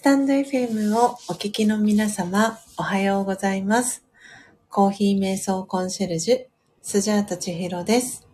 [0.00, 4.02] スタンド FM をお聞きの皆様、おはようございます。
[4.70, 6.38] コーヒー瞑想コンシェルジュ、
[6.80, 8.26] スジャータ千尋です。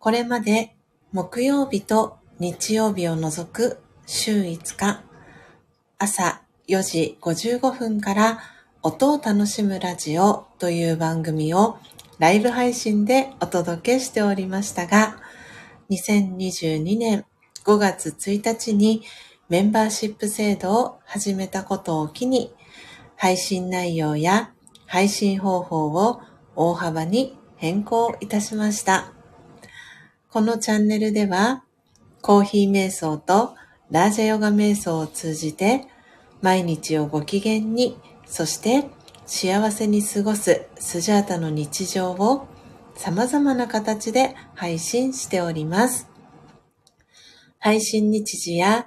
[0.00, 0.74] これまで
[1.12, 5.04] 木曜日と日曜日を除く週5日、
[5.98, 8.40] 朝4時55分から
[8.82, 11.78] 音を楽しむラジオという番組を
[12.18, 15.18] ライブ配信でお届けしておりましたが、
[15.88, 17.24] 2022年
[17.64, 19.04] 5月1日に
[19.50, 22.54] メンバーシップ制度を始めたことを機に、
[23.16, 24.52] 配信内容や
[24.86, 26.20] 配信方法を
[26.54, 29.12] 大幅に変更いたしました。
[30.30, 31.64] このチャンネルでは、
[32.22, 33.56] コーヒー瞑想と
[33.90, 35.88] ラージャヨガ瞑想を通じて、
[36.40, 38.88] 毎日をご機嫌に、そして
[39.26, 42.46] 幸せに過ごすスジャータの日常を
[42.94, 46.08] 様々な形で配信しております。
[47.58, 48.86] 配信日時や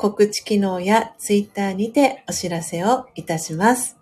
[0.00, 3.98] 告知機能やツイッターにてお知らせをいたします。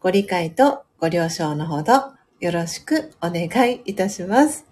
[0.00, 4.64] ご理解とご了承のほどよろしくお願いいたします。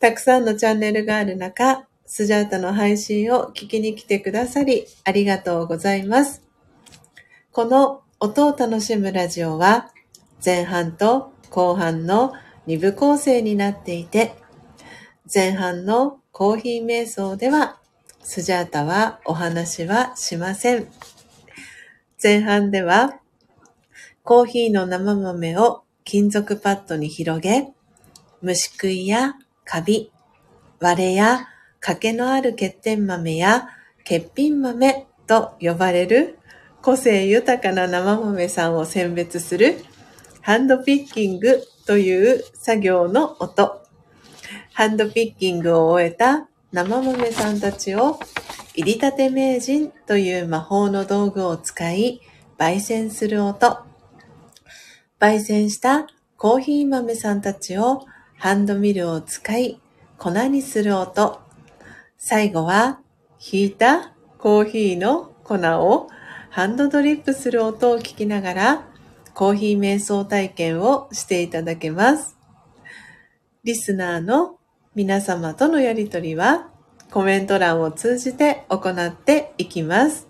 [0.00, 6.42] たくさんのチャンネルがある中、スジャータの配信を聞きに来てくださりありがとうございます。
[7.52, 9.92] この音を楽しむラジオは
[10.44, 12.32] 前半と後半の
[12.66, 14.34] 2部構成になっていて、
[15.32, 17.78] 前半のコーヒー瞑想では
[18.30, 20.86] スジャータはお話はしません。
[22.22, 23.20] 前半では、
[24.22, 27.72] コーヒーの生豆を金属パッドに広げ、
[28.42, 29.32] 虫食いや
[29.64, 30.12] カビ、
[30.78, 31.48] 割れや
[31.80, 33.70] 欠けのある欠点豆や
[34.00, 36.38] 欠品豆と呼ばれる
[36.82, 39.76] 個性豊かな生豆さんを選別する
[40.42, 43.80] ハンドピッキングという作業の音。
[44.74, 48.20] ハンドピッキングを終えた生豆さんたちを
[48.74, 52.20] 入りたて名人という魔法の道具を使い
[52.58, 53.78] 焙煎する音。
[55.18, 56.06] 焙煎した
[56.36, 58.04] コーヒー豆さんたちを
[58.36, 59.80] ハンドミルを使い
[60.18, 61.40] 粉にする音。
[62.18, 63.00] 最後は
[63.40, 66.08] 引いたコーヒーの粉を
[66.50, 68.88] ハンドドリップする音を聞きながら
[69.32, 72.36] コーヒー瞑想体験をしていただけます。
[73.64, 74.57] リスナーの
[74.98, 76.70] 皆様とのやりとりは
[77.12, 80.26] コメント欄を通じて行っていきます。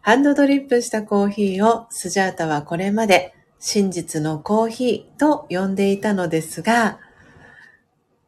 [0.00, 6.98] ハンドドリップしたコーヒーをスジャータはこれまで真実のコーヒーと呼んでいたのですが、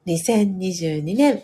[0.06, 1.42] 2022年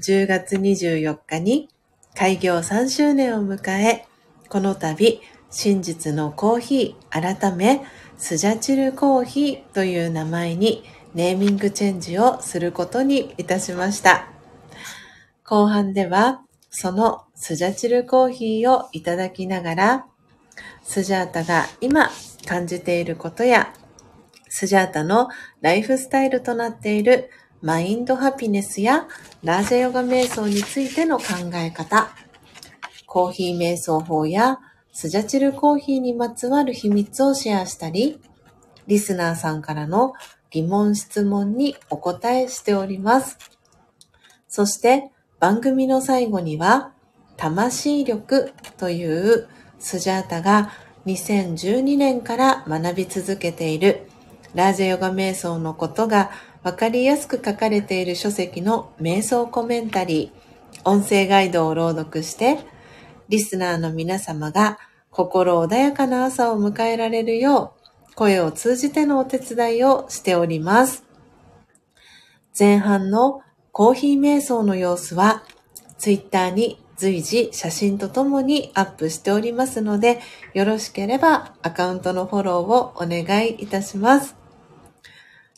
[0.00, 1.68] 10月24日に
[2.14, 4.06] 開業3周年を迎え、
[4.48, 5.20] この度
[5.50, 7.82] 真実のコーヒー改め
[8.16, 10.84] スジャチルコーヒーという名前に
[11.18, 14.28] ネーミングチェンジをすることにいたしました。
[15.42, 20.06] 後半では、そのスジャチルコーヒーをいただきながら、
[20.84, 22.08] スジャータが今
[22.46, 23.74] 感じていることや、
[24.48, 25.28] スジャータの
[25.60, 27.30] ライフスタイルとなっている
[27.62, 29.08] マインドハピネスや
[29.42, 31.24] ラージャヨガ瞑想についての考
[31.54, 32.10] え方、
[33.06, 34.60] コーヒー瞑想法や
[34.92, 38.20] スジャチルコーヒーにまつわる秘密をシェアしたり、
[38.86, 40.14] リスナーさんからの
[40.50, 43.38] 疑問質問にお答えしております。
[44.48, 45.10] そして
[45.40, 46.92] 番組の最後には、
[47.36, 49.48] 魂力という
[49.78, 50.72] スジャータが
[51.06, 54.08] 2012年から学び続けている
[54.54, 56.30] ラージェヨガ瞑想のことが
[56.62, 62.58] わかりやすく書かれている書籍の瞑想コメンタリー、音声ガイドを朗読して、
[63.28, 64.78] リスナーの皆様が
[65.10, 67.77] 心穏やかな朝を迎えられるよう
[68.18, 71.04] 声を通じてのお手伝いをしております。
[72.58, 75.44] 前半のコーヒー瞑想の様子は、
[75.98, 80.18] ツイッターに随時写真とともにアップしておりますので、
[80.52, 84.34] よろしければアカウントのフォローをお願いいたします。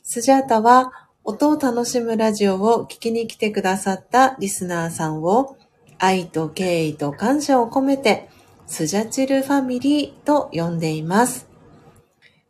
[0.03, 5.57] スジャータは音を楽しむラジオを聞きに来てくださったリスナーさんを
[5.99, 8.29] 愛と敬意と感謝を込めて
[8.67, 11.50] スジャチルファミリーと呼んでいます。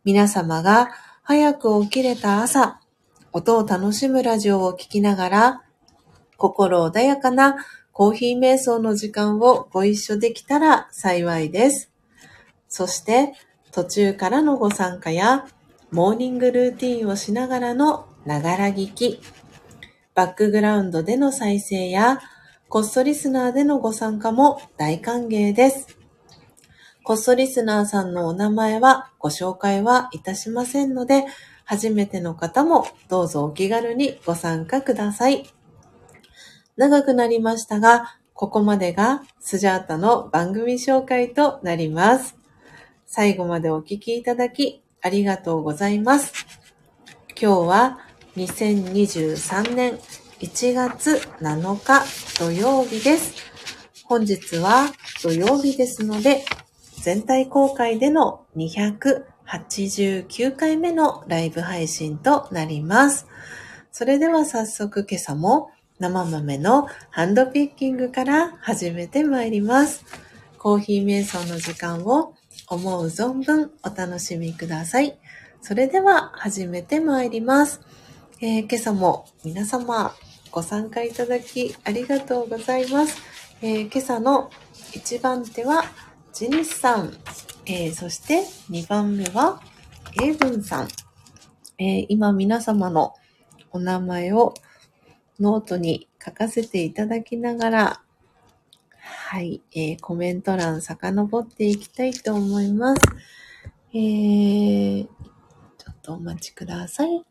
[0.02, 0.90] 皆様が
[1.23, 2.80] 早く起きれた朝、
[3.33, 5.62] 音を楽しむラジオを聴きながら、
[6.38, 7.57] 心穏やかな
[7.92, 11.92] コーヒー瞑想の時間をご一緒できたら幸いです。
[12.66, 13.35] そして、
[13.73, 15.47] 途中からのご参加や、
[15.90, 19.21] モーニングルーティンをしながらのながら聞き、
[20.14, 22.21] バックグラウンドでの再生や、
[22.71, 26.00] コストリスナーでのご参加も大歓迎です。
[27.02, 31.25] コストリスナーさんのお名前はご紹介はいたしませんので、
[31.64, 35.49] 初めての方もどうぞお気軽にご参加ください。
[36.76, 42.37] 長くなりましたが、ここまでがスジャータの番組紹介となります。
[43.07, 46.33] 最後までお聞きいただきありがとうございます。
[47.40, 47.99] 今日は
[48.37, 49.99] 2023年
[50.40, 52.04] 1月7日
[52.38, 53.35] 土曜日です。
[54.04, 54.87] 本日は
[55.23, 56.45] 土曜日ですので、
[57.02, 63.26] 全体公開での289回目のライブ配信となります。
[63.90, 70.04] それでは早速今朝も生豆のハンドピッキングから始めてまいります。
[70.59, 72.35] コーヒー瞑想の時間を
[72.69, 75.19] 思う存分お楽しみください。
[75.62, 77.80] それでは始めてまいります。
[78.42, 80.14] えー、今朝も皆様
[80.50, 83.16] ご参加いただきありがとうございます。
[83.62, 84.50] えー、今朝の
[84.92, 85.85] 1番手は
[86.33, 87.13] ジニスさん、
[87.67, 89.61] えー、そして2番目は
[90.23, 90.89] エイブンさん。
[91.79, 93.15] えー、今皆様の
[93.73, 94.55] お名前を
[95.41, 98.03] ノートに書かせていただきながら、
[99.01, 103.03] はい、えー、コメント欄遡っていきたいと思います。
[103.93, 105.11] えー、ちょ
[105.91, 107.25] っとお待ちください。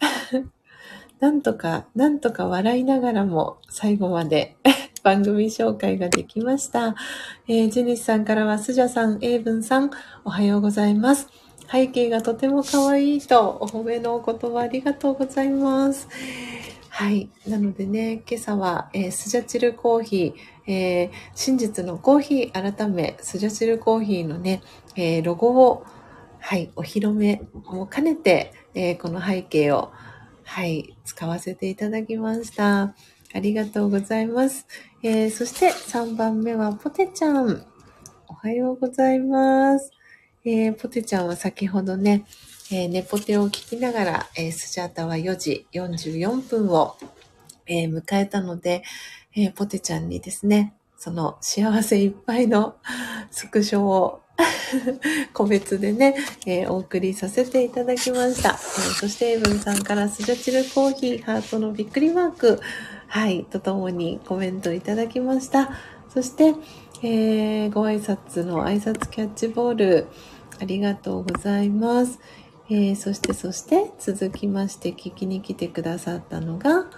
[1.18, 4.56] なんとか、なんとか笑いながらも最後まで
[5.06, 6.96] 番組紹介ができました。
[7.46, 9.92] えー、ジェニスさんからは、スジャさん、エイブンさん、
[10.24, 11.28] おはようございます。
[11.70, 16.08] 背景がとても可愛いと、お褒めのお言葉ありがとうございます。
[16.88, 17.30] はい。
[17.46, 24.60] なのでね、今朝は、えー、スジャチルコーヒー、えー、真実のコーヒー改め、スジャチルコーヒーのね、
[24.96, 25.86] えー、ロゴを、
[26.40, 29.92] はい、お披露目も兼ねて、えこの背景を、
[30.42, 32.96] はい、使わせていただきました。
[33.34, 34.66] ありがとうございます。
[35.02, 37.66] えそして3番目はポテちゃん。
[38.28, 39.90] おはようございます。
[40.44, 42.24] えポテちゃんは先ほどね、
[42.70, 46.96] えー、ネポテを聞きながら、えー、スジャータは4時44分を、
[47.66, 48.82] えー、迎えたので、
[49.36, 52.76] えポテちゃんにですね、その幸せいっぱいの
[53.30, 54.22] スクショを
[55.32, 56.16] 個別でね、
[56.46, 58.50] えお送りさせていただきました。
[58.50, 58.54] え
[58.94, 62.60] そして、エブンさんからスジャチルコーヒーハートのびっくりマーク、
[63.08, 65.70] はい、とともにコメントいただきました。
[66.08, 66.54] そして、
[67.02, 70.06] えー、ご挨拶の挨拶キャッチボール、
[70.60, 72.18] ありがとうございます。
[72.68, 76.90] えー、そしてそして続きまして聞きに来てくださったのが、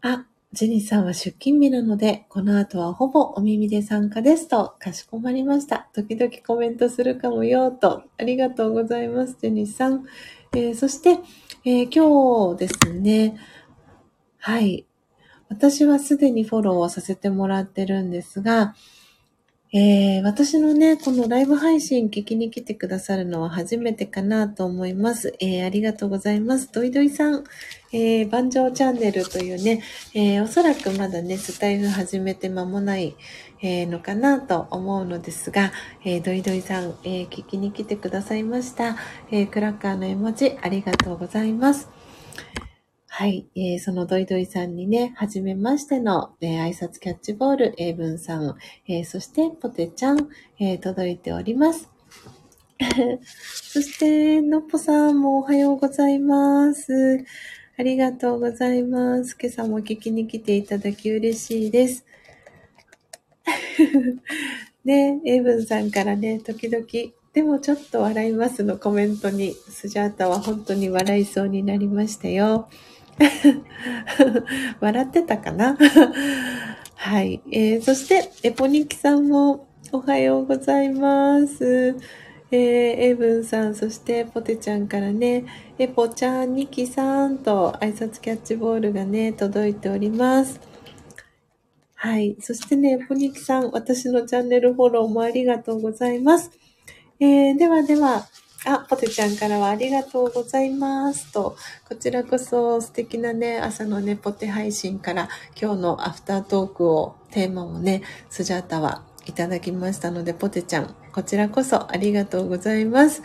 [0.00, 5.88] あ、ジェニーさんは出勤日なので、この後はほぼお耳で参加ですと、かしこまりました。
[5.94, 8.02] 時々コメントするかもよ、と。
[8.18, 10.04] ありがとうございます、ジェニーさん。
[10.54, 11.18] えー、そして、
[11.64, 13.38] えー、今日ですね、
[14.36, 14.86] はい。
[15.48, 18.74] 私はすでにフォローをさせてもらってるんですが、
[19.74, 25.34] えー、私のね、このライブ配信聞きに来てくださるのは初めてかなと思います。
[25.40, 26.70] えー、ありがとうございます。
[26.70, 27.44] ドイドイさん、
[27.90, 29.82] えー、万丈チャンネルというね、
[30.12, 33.16] え、おそらくまだね、スタイフ始めて間もない、
[33.62, 35.72] えー、のかなと思うのですが、
[36.04, 38.96] えー、ドイドイさん、えー、聞きに来てくださいました。
[39.30, 41.88] え、クラッカーの絵文字ありがとうございます。
[43.06, 48.56] はい、えー、そのドイドイさんにね、はじめましての、えー、挨拶キャッチボール、英文さん、
[48.88, 50.28] えー、そしてポテちゃん、
[50.58, 51.88] えー、届いております。
[53.22, 57.24] そして、のっぽさんもおはようございます。
[57.78, 59.36] ありがとうございます。
[59.40, 62.04] 今朝も聞きに来ていただき嬉しいです。
[64.84, 66.86] ね、エイブンさんからね、時々、
[67.32, 72.68] でもちょっと笑いますのコメントに、スジャータは本当に笑いそうになりましたよ。
[74.80, 75.76] 笑ってたかな？
[76.94, 77.40] はい。
[77.50, 81.96] えー、そして、エポニキさんもおはようございます。
[82.50, 82.60] えー、
[83.00, 85.44] エブンさん、そしてポテちゃんからね、
[85.78, 90.60] エポちゃん、ニキさんと挨拶キャッチボールがね、届いております。
[92.04, 92.36] はい。
[92.40, 96.50] そしてね、ポニキさん、私のチャンネルフォローもありがとうございます。
[97.20, 98.26] えー、ではでは、
[98.66, 101.56] あ、ポテちゃんからはありがとうございますと、
[101.88, 113.22] こちらこそ素敵なね、朝のね、ポテ配信から今日のアフタートークを、テーマをね、スジャータはいただきましたので、ポテちゃん、こちらこそありがとうございます。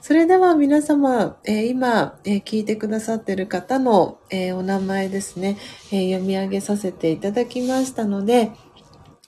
[0.00, 5.56] それでは皆様、えー、今、えー、聞いてくださってる方の、えー、お名前ですね、
[5.90, 8.52] え読み上げさせていただきましたので、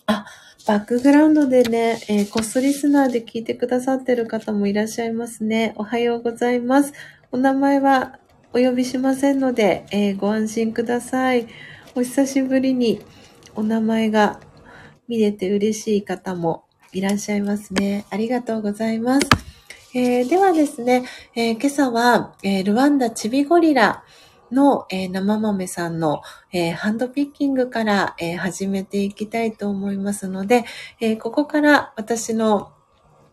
[0.06, 0.26] あ、
[0.66, 5.74] バックグラウンドでね、えー、コストリスナーで聞いてくださってる方もいらっしゃいますね。
[5.76, 6.92] おはようございます。
[7.32, 8.18] お名前は
[8.52, 11.48] お呼びしませんので、え、ご安心ください。
[11.94, 13.00] お久しぶりに
[13.54, 14.38] お名前が
[15.08, 18.06] 見れて嬉しい方もいらっしゃいますね。
[18.10, 19.28] ありがとうございます。
[19.94, 24.04] えー、ではですね、え今朝は、えルワンダチビゴリラ、
[24.50, 30.64] の、えー、生豆さんの、えー、ハンドピッキングから、えー、始めていきたいと思いますので、
[31.00, 32.72] えここから私の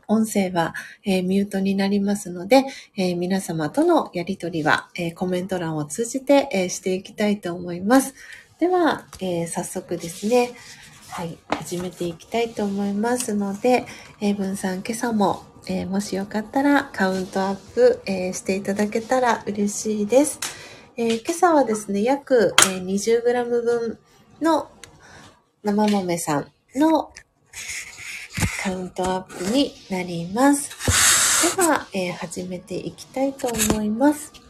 [0.08, 0.74] 音声は、
[1.06, 2.66] えミュートになりますので、
[2.98, 8.14] え皆様とのやりとりは、えコメント欄を通じて、えしていきたいと思います。
[8.60, 10.52] では、え早速ですね、
[11.16, 13.86] はい、始めていきたいと思いますので、
[14.20, 20.40] えー、文さん今朝も、えもしよかったらカウントアップ、えしていただけたら嬉しいです。
[20.98, 24.00] えー、今朝はですね、約、え、20g 分
[24.42, 24.72] の
[25.62, 27.14] 生豆さんの
[28.64, 30.72] カウントアップになります。
[31.56, 34.43] では、え、始めていきたいと思います。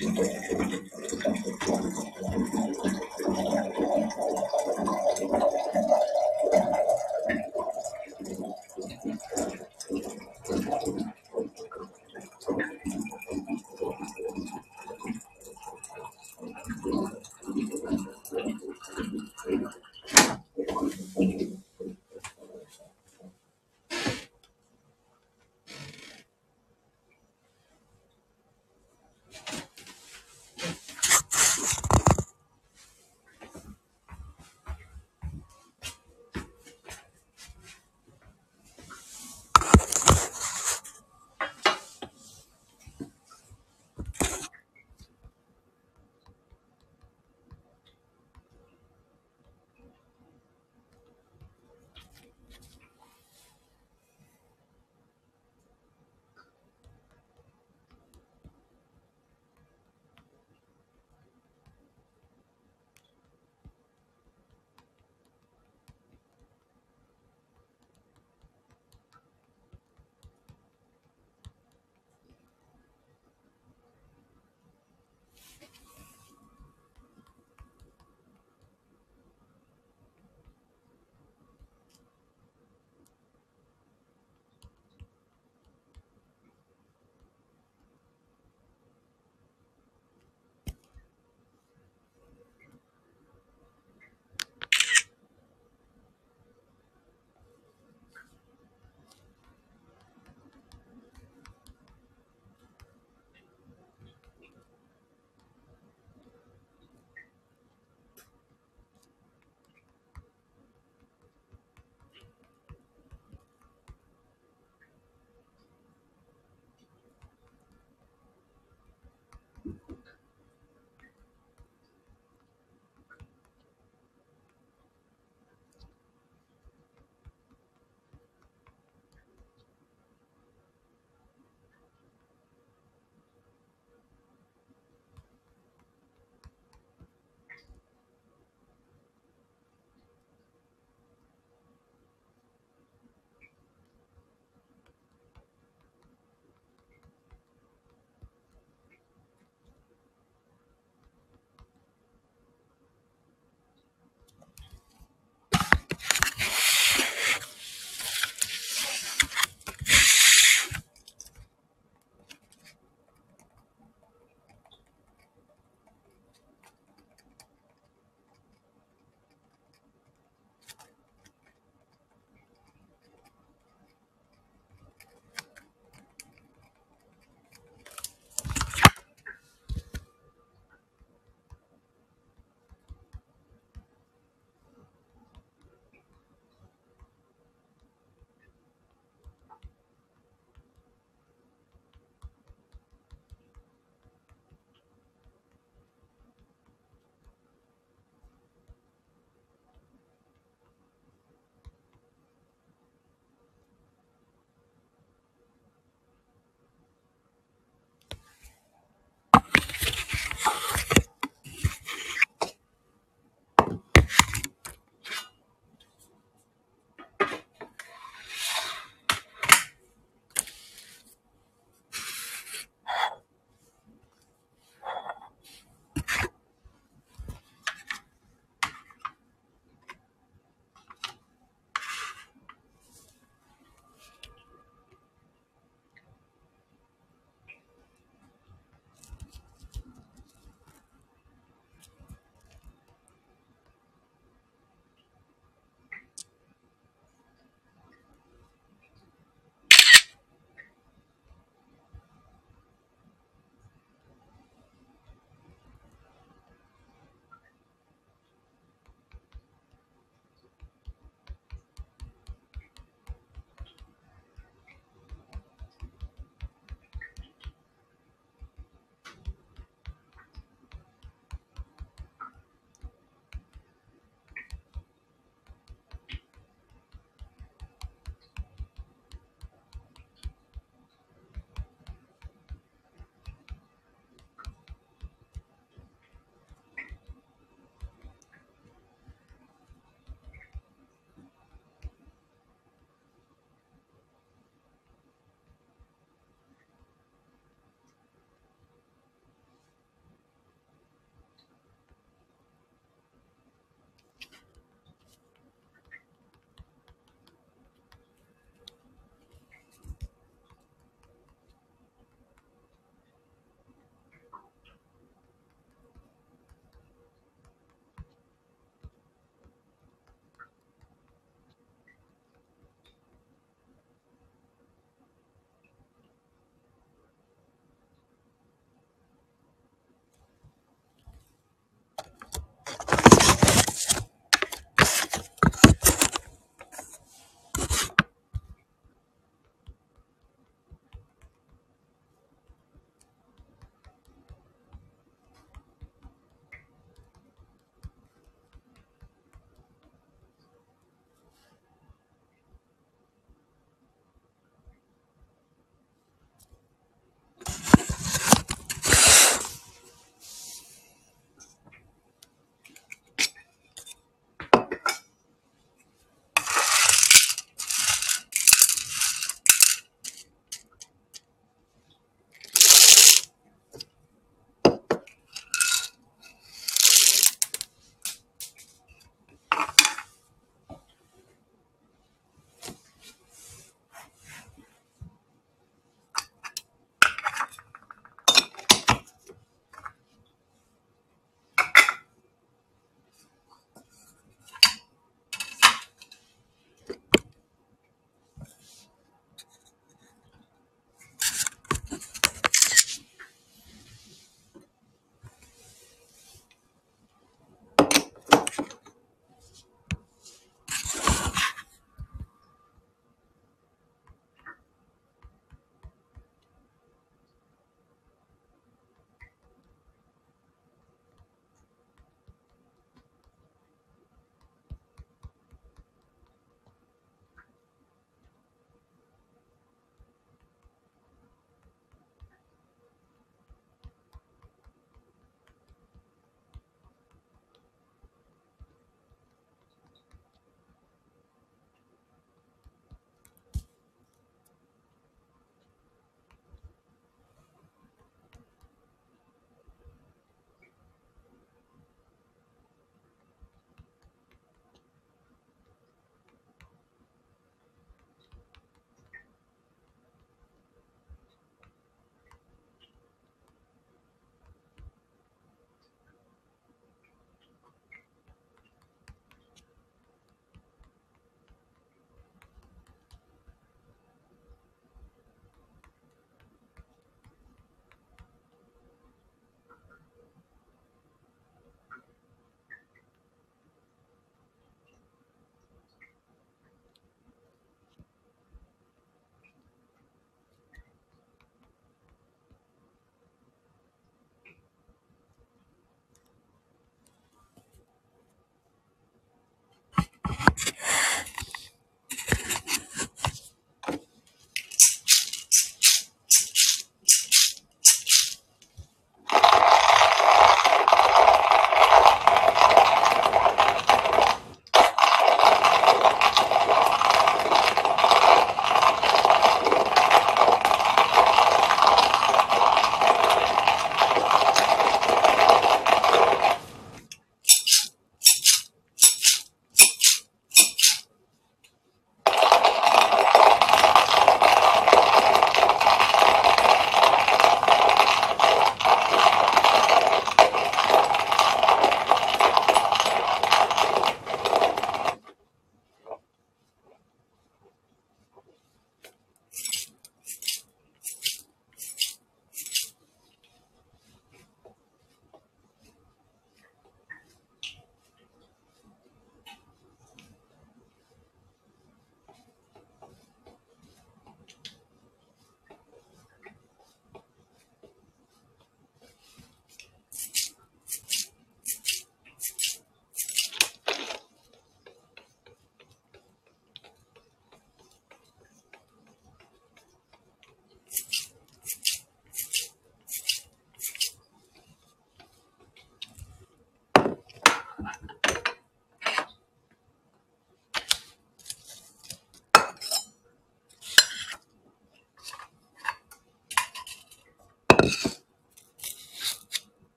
[0.00, 0.82] 本当に。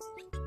[0.00, 0.37] Thank you.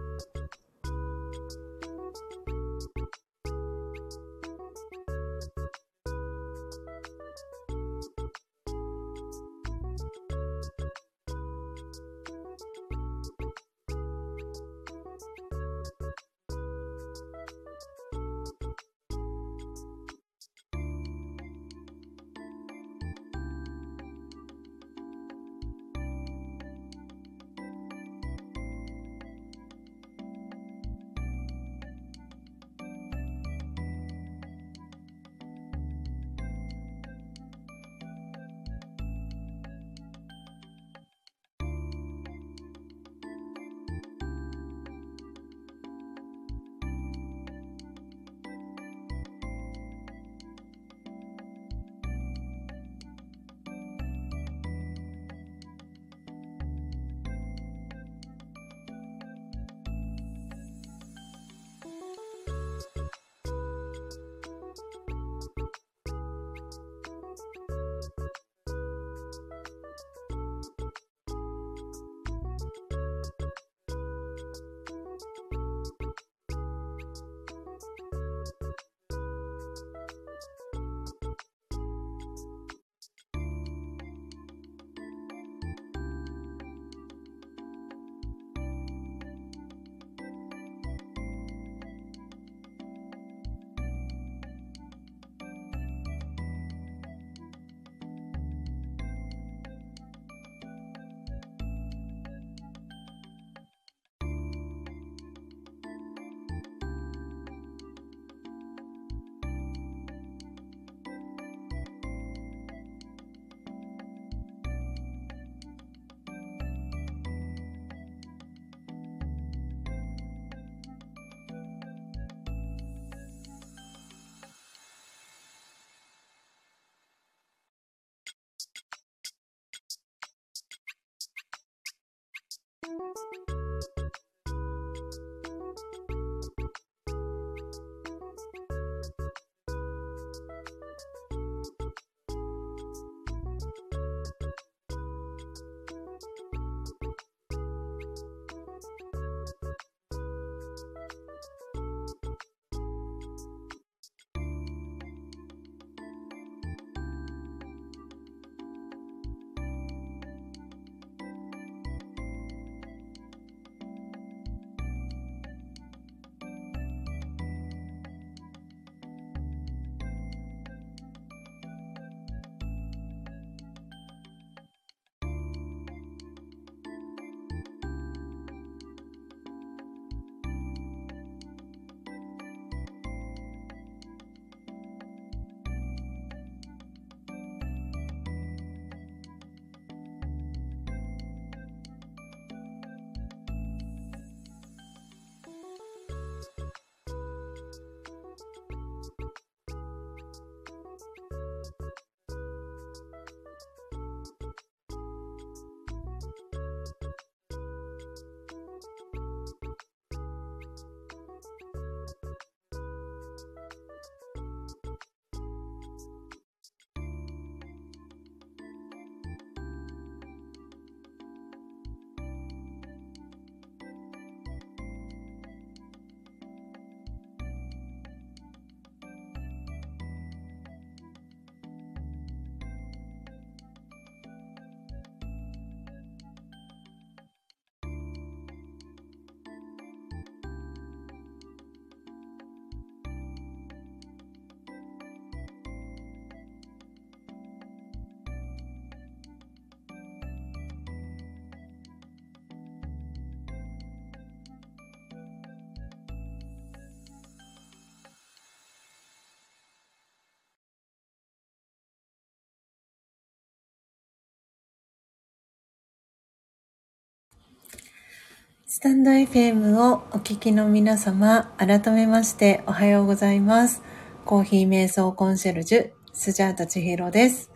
[268.73, 273.81] スタンド FM をお聞きの皆様、改めましておはようございます。
[274.23, 277.51] コーヒー瞑想コンシェルジュ、スジャータチヒロです。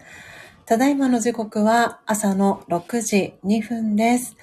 [0.66, 4.36] ただいまの時刻は朝の6時2分です。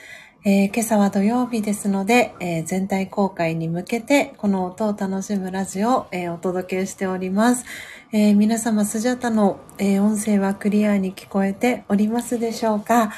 [0.47, 7.67] えー、今朝は土曜日ですので、えー、全体公開に向けてこの音を楽しむラジオを、えー、お届けしております。
[8.15, 13.13] え皆様、スジャータの、え音声はクリアに聞こえておりますでしょうか？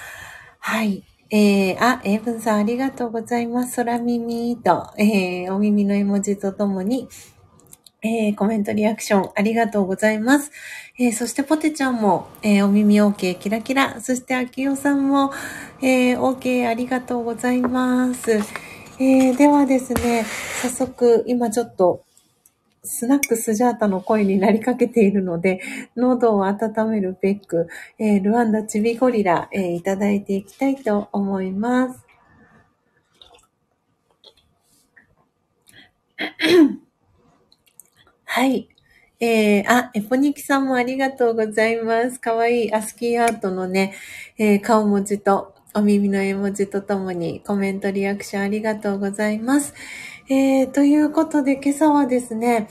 [0.59, 1.05] はい。
[1.37, 3.75] えー、あ、エイブンさんありがとうございます。
[3.79, 7.09] 空耳と、えー、お耳の絵文字とともに、
[8.03, 10.53] えー、コメントリアクションありがとうございます。
[10.97, 14.01] えー、そしてポテちゃんも、えー、お耳 OK キラキラ。
[14.01, 15.33] そしてアキヨさんも、
[15.83, 18.31] えー、OK ありがとうございます。
[19.01, 20.25] えー、ではですね、
[20.63, 22.05] 早速今ちょっと
[22.85, 25.61] スナックスジャータの声になりかけているので、
[25.97, 27.67] 喉を温めるべく、
[27.99, 32.05] えー、ルワンダチビゴリラ、えー、いただいていきたいと思います。
[38.25, 38.69] はい。
[39.21, 42.21] えー、あ、エポニキさんもありがとうございます。
[42.21, 43.95] かわいいアスキーアートのね、
[44.37, 49.73] えー、顔文字とお耳の絵文字とともにコメントリアクションありがとうございます。
[50.27, 52.71] えー、ということで今朝はですね、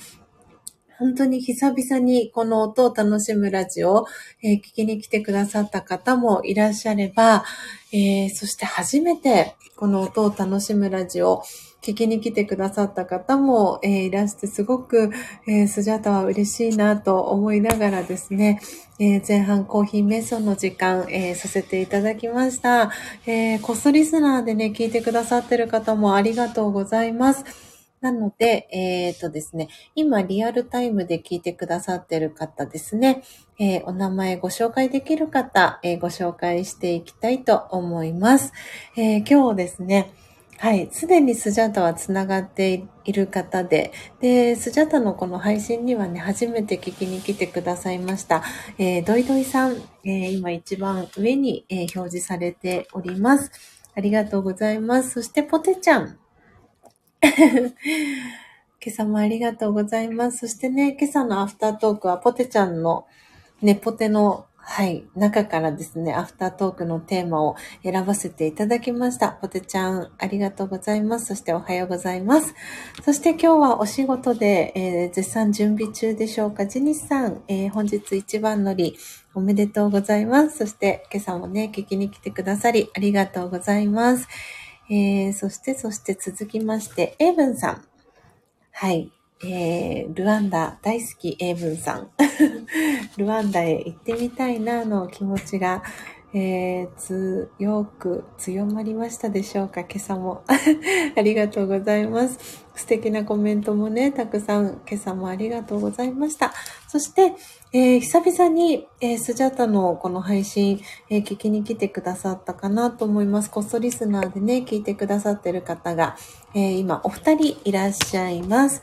[0.97, 4.05] 本当に久々にこの音を楽しむラジオを、
[4.41, 7.43] えー、聞きに来てくださった方もいらっしゃれば、
[7.91, 11.43] えー、そして初めてこの音を楽しむラジオ
[11.83, 15.11] 聞きに来てくださった方も、えー、いらしてすごく、
[15.45, 18.61] えー、スジャタは嬉しいなと思いながらですね、
[18.99, 22.91] えー、前半コーヒー瞑想の時間、えさせていただきました。
[23.27, 27.43] えコスリスナーでね、聞いてくださってる方もありがとうございます。
[27.99, 33.23] なので、えっ、とですね、今リアルタイムで聞いてくださってる方ですね、
[33.59, 38.53] えお名前ご紹介できる方、えご紹介していきたいと思います。
[38.95, 40.11] え今日ですね、
[40.63, 40.87] はい。
[40.93, 43.91] すでにスジャータはつながっている方で、
[44.21, 48.43] で、スジャータのこの配信にはね、初めて聞きに来てくださいました。
[48.77, 49.75] えー、ドイドイさん、
[50.05, 53.51] えー、今一番上に、えー、表示されております。
[53.93, 55.09] ありがとうございます。
[55.09, 56.17] そしてポテちゃん。
[57.21, 57.73] 今
[58.87, 60.37] 朝もありがとうございます。
[60.37, 63.05] そしてね、今朝のアフタートークはポテちゃんの
[63.61, 65.03] ね、ポテのはい。
[65.13, 69.33] 中からですね、アフタートークのテーマを選ばせていただきました。
[69.33, 71.27] ポテちゃん、ありがとうございます。
[71.27, 72.55] そしておはようございます。
[73.03, 76.65] そして今日はお仕事で、えー、絶賛準備中でしょうか。
[76.65, 78.97] ジニスさん、えー、本日一番乗り、
[79.35, 80.59] おめでとうございます。
[80.59, 84.27] そして今朝もね、聞きに来てくださり、ありがとうございます。
[84.89, 87.85] えー、そして、そして続きまして、エイブンさん。
[88.71, 89.11] はい。
[89.45, 92.09] えー、ルワンダ大好きエイブンさん。
[93.17, 95.83] ルワンダへ行ってみたいなの気持ちが、
[96.33, 99.81] えー、強く強まりましたでしょうか？
[99.81, 100.43] 今朝も。
[101.15, 102.63] ありがとうございます。
[102.73, 106.51] 素敵なコメントもね、たくさん今朝もありがとうございました。
[106.87, 107.33] そして、
[107.71, 113.51] えー、久々に、えー、スジャタのこの配信、えー、聞きに来てくださったかなと思います。
[113.51, 116.15] コストリスナーでね、聞いてくださってる方が、
[116.55, 118.81] え今お二人いらっしゃいます。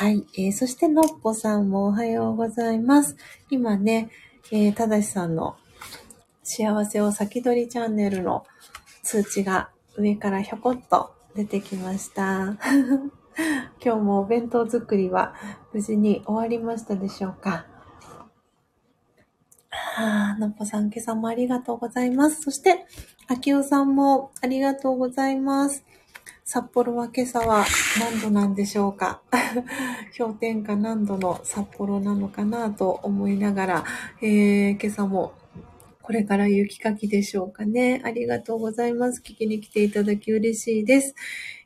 [0.00, 0.24] はい。
[0.38, 3.18] えーそして、のっぽさんもおはようございます。
[3.50, 4.08] 今ね、
[4.50, 5.58] えーただしさんの
[6.42, 8.46] 幸せを先取りチャンネルの
[9.02, 9.68] 通知が
[9.98, 12.56] 上からひょこっと出てきました。
[13.84, 15.34] 今日もお弁当作りは
[15.74, 17.66] 無事に終わりましたでしょうか？
[19.68, 22.40] はあ、のっぽさん、今朝もありがとうございます。
[22.40, 22.86] そして、
[23.28, 25.84] あきおさんもありがとうございます。
[26.52, 27.64] 札幌は今朝は
[28.00, 29.22] 何度なんでしょうか？
[30.18, 33.84] 氷点下何度の札幌なのかなと思いながら、
[34.20, 35.32] えー、今朝も
[36.02, 38.02] これから雪かきでしょうかね。
[38.04, 39.20] ありがとうございます。
[39.24, 41.14] 聞きに来ていただき嬉しいです。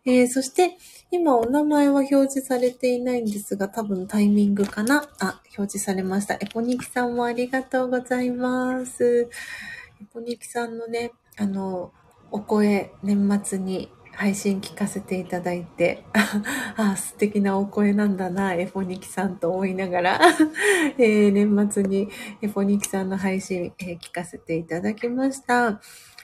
[0.04, 0.76] えー、そして、
[1.10, 5.08] 今お名前は表示されていないんですが、多分タイミングかな？
[5.18, 6.34] あ、表示されました。
[6.34, 9.30] エポニキさんもありがとうございます。
[10.02, 11.90] エポニキさんのね、あの、
[12.30, 16.04] お声、年末に配信聞かせていただいて、
[16.76, 20.20] あ素敵なお声なんだな、エフォニキさんと思いながら、
[20.98, 22.08] えー、年末に
[22.40, 25.80] エフォニキさんの配信、えー、聞かせていただきました。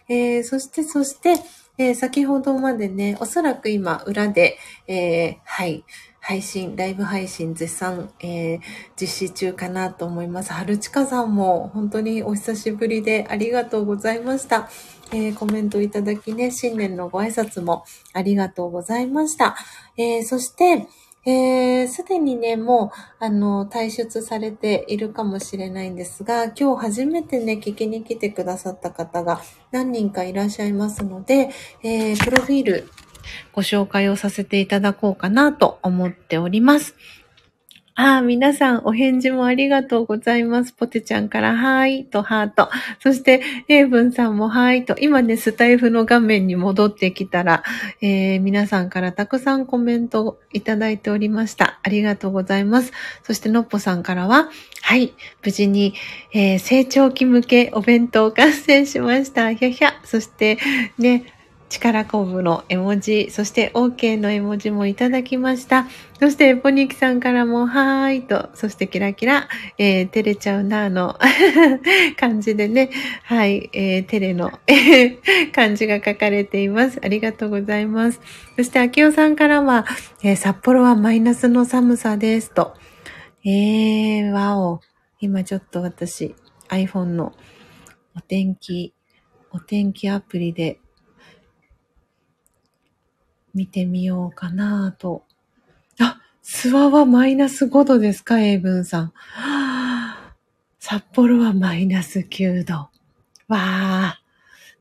[0.08, 1.34] えー、そして、そして、
[1.78, 5.84] え先ほどまでね、おそらく今、裏で、えはい、
[6.20, 8.60] 配信、ライブ配信絶賛、えー、
[9.00, 10.52] 実施中かなと思います。
[10.52, 14.68] 春近さんも本当にお久しぶりでありがとうございました。
[15.12, 19.56] えー、コメントいただきね、新年のご挨拶もありがとうございました。
[19.96, 20.86] えー、そして、
[21.26, 31.50] えー、すでにね、もう、あの、退出されているかもしれないんですが、今日初めてね、聞きに来てくださった方が何人かいらっしゃいますので、
[31.82, 32.88] えー、プロフィール
[33.52, 36.94] ご紹介をさせていただこうかなと思っております。
[38.02, 40.72] ああ、皆さんお返事もありがとうございます。
[40.72, 42.70] ポテちゃんからはーいとハート。
[43.02, 44.96] そして、エイブンさんもはーいと。
[44.98, 47.62] 今ね、スタイフの画面に戻ってきたら、
[48.00, 51.78] えー、皆さんからたくさんコメントをいただいておりました。
[51.82, 52.92] ありがとうございます。
[53.22, 54.48] そして、のっぽさんからは、
[54.80, 55.12] はい、
[55.44, 55.92] 無事に、
[56.32, 59.52] えー、成長期向けお弁当完成しました。
[59.52, 60.00] ひゃひゃ。
[60.04, 60.56] そして、
[60.96, 61.24] ね、
[61.70, 65.86] 力こぶの絵文字、そして OK の絵文字もいただきました。
[66.18, 69.48] そして、ポニキさんからも、はーいと、そしてキラキラ、
[69.78, 71.16] えー、照れちゃうなー、の
[72.18, 72.90] 感じでね、
[73.22, 74.50] はい、えー、照れの
[75.52, 76.98] 漢字が書かれています。
[77.02, 78.20] ありがとうございます。
[78.56, 79.86] そして、秋代さんからは、
[80.24, 82.74] えー、札幌はマイナスの寒さです、と。
[83.44, 84.80] えー、わお。
[85.20, 86.34] 今ちょっと私、
[86.68, 87.32] iPhone の
[88.16, 88.92] お天気、
[89.52, 90.80] お天気アプリで
[93.54, 95.24] 見てみようかなと。
[96.00, 99.12] あ、諏訪はマイナス5度ですか、英文さん。
[100.78, 102.74] 札幌はマイナス9度。
[102.74, 102.90] わ
[103.50, 104.20] あ、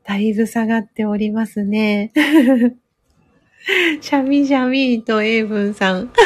[0.04, 2.12] だいぶ下がっておりますね。
[4.00, 6.10] シャミシャミと英文さん。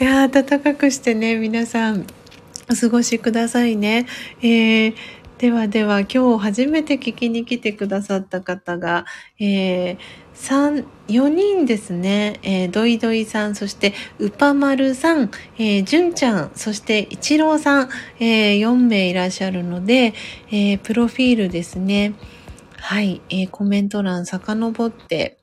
[0.00, 2.06] いや暖かくしてね、皆さん、
[2.70, 4.06] お過ごしくださいね。
[4.42, 4.94] えー
[5.42, 9.06] ではでは今日初めて聞きに来てくださった方が、
[9.40, 9.98] えー、
[10.34, 12.38] 3、4人ですね。
[12.44, 17.88] えー、ドイドイさん、そしてうぱまるさん、えー、じゅんちゃん、そしていちろうさん、
[18.20, 20.14] えー、4名いらっしゃるので、
[20.52, 22.14] えー、プロフィールですね。
[22.76, 25.38] はい、えー、コメント欄遡って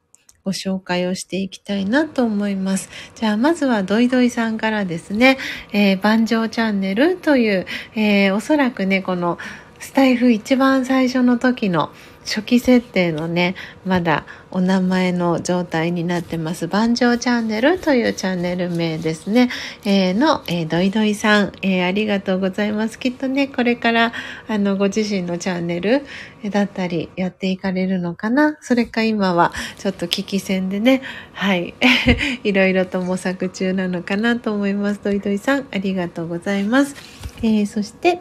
[0.45, 2.89] ご紹介をしていきたいなと思います。
[3.15, 5.37] じゃあ、まずはドイドイさんからですね、
[5.73, 7.65] えー、万丈チャンネルという、
[7.95, 9.37] えー、おそらくね、この
[9.79, 11.91] スタイフ一番最初の時の
[12.25, 16.67] 初期設定のね、まだお名前の状態になってます。
[16.67, 19.49] 万丈チャンネルというチャンネル名ですね。
[19.83, 22.99] えー、の、えー、ドイドイさん、えー、ありがとうございます。
[22.99, 24.13] きっとね、これから、
[24.47, 26.05] あの、ご自身のチャンネル
[26.51, 28.57] だったり、やっていかれるのかな？
[28.61, 31.01] それか今は、ちょっと聞き戦でね、
[31.33, 31.73] はい、
[32.43, 34.99] いろいろと模索中なのかなと思います。
[35.03, 36.95] ドイドイさん、ありがとうございます。
[37.41, 38.19] えー、そして、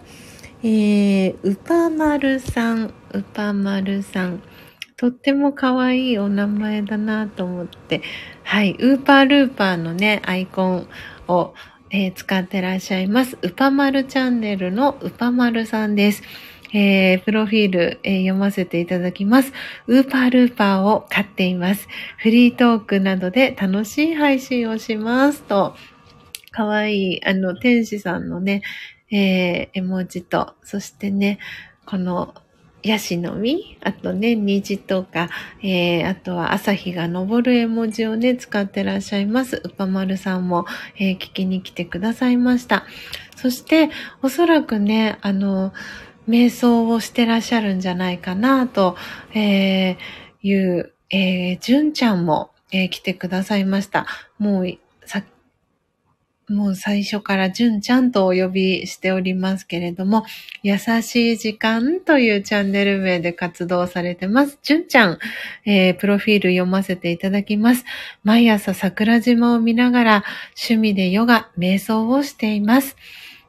[0.63, 4.43] えー、うぱまるさん、うぱまるさん。
[4.97, 8.03] とっても可愛いお名前だなと思って、
[8.43, 10.89] はい、ウーパールーパーのね、アイコン
[11.29, 11.55] を、
[11.91, 13.39] えー、使ってらっしゃいます。
[13.41, 16.25] うぱまるチャンネルのうぱまるさんです。
[16.75, 19.53] えー、プロフィール、えー、読ませていただきます。
[19.87, 21.87] ウーパールーパーを飼っています。
[22.19, 25.43] フリートークなどで楽しい配信をします。
[25.43, 25.77] と、
[26.51, 28.63] かわいい、あの、天使さんのね、
[29.11, 31.39] えー、絵文字と、そしてね、
[31.87, 32.35] この、
[32.83, 35.29] ヤシの実あとね、虹とか、
[35.63, 39.61] えー、あとは朝日が昇る絵文字をね、使ってらっしゃいます。
[39.65, 40.65] うぱまるさんも、
[40.97, 42.85] えー、聞きに来てくださいました。
[43.37, 43.91] そして、
[44.23, 45.73] おそらくね、あの、
[46.29, 48.97] 瞑想をしてらっしゃるんじゃないかな、と、
[49.35, 49.97] えー、
[50.43, 54.07] いう、えー、純ちゃんも、えー、来てくださいました。
[54.39, 54.79] もう、
[56.49, 60.25] もう最初から純ちゃんとお呼びしておりますけれども、
[60.63, 64.59] 優しい時間というチャンネル名で活動されてます。
[64.63, 65.19] 純ちゃん、
[65.67, 67.85] えー、プロフィール読ませていただきます。
[68.25, 70.25] 毎朝桜島を見ながら
[70.57, 72.97] 趣味でヨガ、瞑想をしています。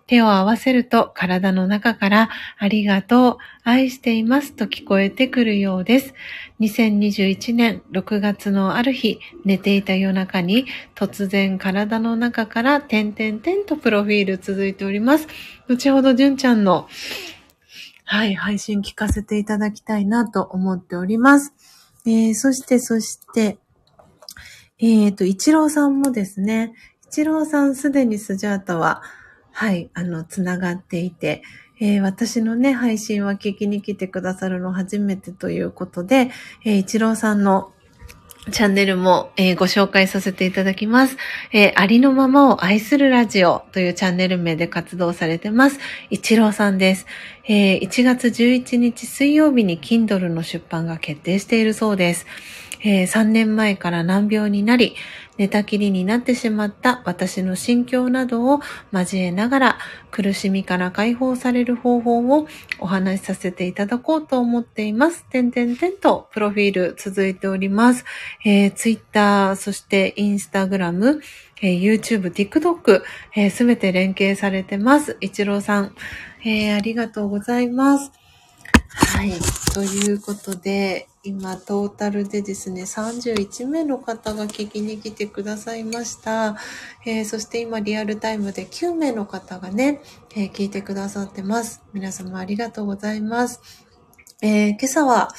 [0.10, 6.16] 手を合わせると体の中からありがとう、愛していますと聞こえてくるようです。
[6.62, 10.66] 2021年6月のある日、寝ていた夜中に
[10.96, 15.28] 突然体の中から点々点とプロフィール続いております。
[15.68, 16.90] 後ほど純ちゃんの
[18.04, 21.54] はい、配信聞かせていただきたいなと思っております。
[22.08, 23.60] えー、そして、そして、
[24.80, 26.74] えっ、ー、と、一郎さんもですね、
[27.12, 29.04] 一郎さんすでにスジャータは、
[29.60, 31.44] はい、あの、つながっていて、
[31.82, 36.32] えー、私のね、配信は聞きに来てくださるの初めてということで、
[36.64, 37.74] えー、一郎さんの
[38.54, 41.18] チャンネルも、えー、ご紹介させていただきます、
[41.52, 45.80] えー、ありのままを愛するラジオというチャンネル名で活動されてます。
[46.10, 47.06] 一郎さんです、
[47.44, 52.26] えー、1月11日水曜日に Kindle の出版が決定しているそうです。
[52.82, 54.96] えー、3年前から難病になり、
[55.40, 58.60] 寝たきりになってしまった私の心境などを
[58.92, 59.78] 交えながら
[60.12, 62.46] 苦しみから解放される方法を
[62.80, 65.24] お話しさせていただこうと思っています。
[65.30, 68.04] てんてんてんとプロフィール続いております。
[68.46, 71.22] えー、Twitter、そしてインスタグラム、
[71.62, 73.02] えー、YouTube、TikTok、
[73.50, 75.16] す、え、べ、て連携されてます。
[75.22, 75.96] 一郎さん、
[76.44, 78.12] えー、ありがとうございます。
[79.18, 79.32] はい。
[79.74, 86.56] ということで、今、トータルでですね、31名の方が聞きに来てくださいました。
[87.06, 90.02] えー、そして今、リアルタイムで9名の方がね、
[90.34, 91.84] えー、聞いてくださってます。
[91.94, 93.60] 皆様ありがとうございます。
[94.42, 95.30] えー、今朝は、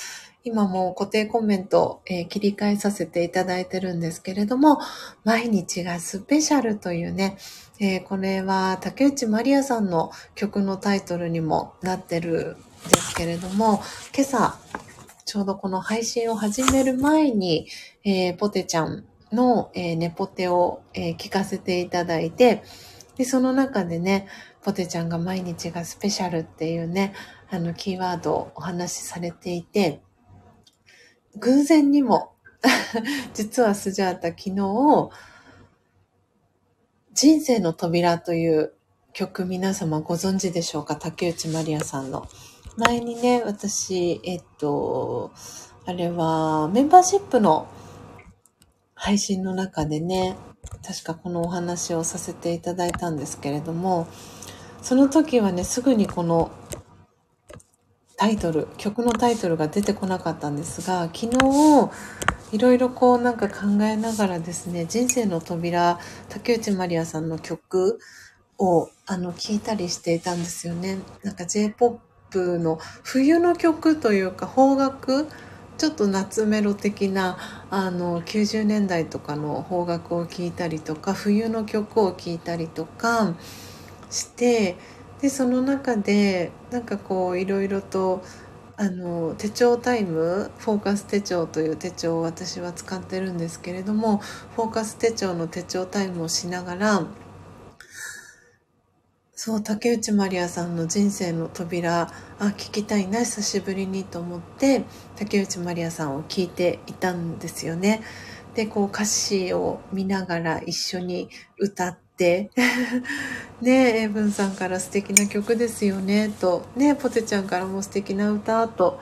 [0.44, 4.80] 今も固定コメント、えー、切り替えさせていただいてるんですけれども、
[5.24, 7.38] 毎日がスペシャルというね、
[7.78, 13.82] えー、これは竹内まりやさんの曲のタイトルにもなってるんですけれども、
[14.14, 14.58] 今朝、
[15.30, 17.68] ちょうどこの配信を始める前に、
[18.02, 22.64] えー、ポテちゃんの、えー、ネポテを、えー、聞かせていただいて、
[23.16, 24.26] で、その中でね、
[24.64, 27.14] ポテちゃんが毎日がスペシャルっていうね、
[27.48, 30.00] あの、キーワードをお話しされていて、
[31.36, 32.32] 偶然にも
[33.32, 35.10] 実はスジャータ昨日、
[37.14, 38.72] 人生の扉という
[39.12, 40.96] 曲皆様ご存知でしょうか？
[40.96, 42.26] 竹内まりやさんの。
[42.76, 45.32] 前にね、私、えっと、
[45.86, 47.66] あれは、メンバーシップの
[48.94, 50.36] 配信の中でね、
[50.86, 54.06] 確かこのお話をさせていただいたんですけれども、
[54.82, 56.50] その時はね、すぐにこの
[58.16, 61.90] タイトル、曲のタイトルが出てこなかったんですが、昨日、
[62.52, 65.98] いろいろこうなんか考えながらですね、人生の扉、
[66.28, 67.98] 竹内まりやさんの曲
[68.58, 70.98] をあの聞いたりしていたんですよね。
[71.22, 75.28] なんか J-POP プの冬の曲というか邦楽
[75.78, 77.38] ちょっと夏メロ的な
[77.70, 83.34] あの90年代とかの邦楽を聴いたりとか冬の曲を聴いたりとか
[84.10, 84.76] して
[85.20, 88.22] でその中でなんかこういろいろと
[88.76, 94.18] あの手帳タイムフォーカス手帳という手帳を私は使ってるんですけれども
[94.56, 97.06] フォーカス手帳の手帳タイムをしながら
[99.42, 104.84] そう、竹内まりやさんの人生の扉、あ、聞きたいな、久しぶりにと思って、
[105.16, 108.02] 竹内まりやさんを聞いていたんですよね。
[108.54, 112.50] で、こう歌詞を見ながら一緒に歌って、
[113.62, 119.00] ねえ、エブンさんから素敵な曲ですよね、と、ねポテちゃんからも素敵な歌、と、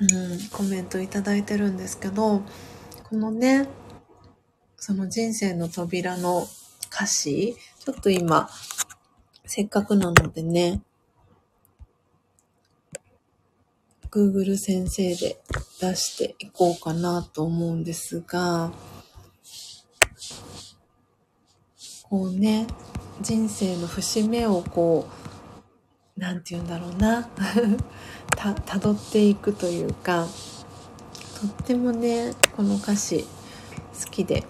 [0.00, 2.42] うん、コメントいただいてるんですけど、
[3.10, 3.68] このね、
[4.76, 6.48] その人生の扉の
[6.92, 7.56] 歌詞、
[7.90, 8.48] ちょっと今、
[9.44, 10.80] せっかくなのでね、
[14.12, 15.40] Google 先生で
[15.80, 18.70] 出していこうかなと思うんですが、
[22.08, 22.68] こうね、
[23.22, 25.08] 人生の節目をこ
[26.16, 27.24] う、何て言うんだろうな
[28.36, 30.28] た辿っていくというか
[31.40, 33.26] とってもねこの歌詞
[34.04, 34.44] 好きで。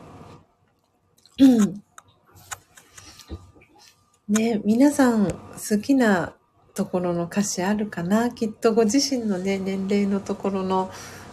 [4.30, 6.34] ね皆さん好きな
[6.74, 8.30] ところの歌詞あるかな？
[8.30, 10.88] きっとご自身のね年齢のところの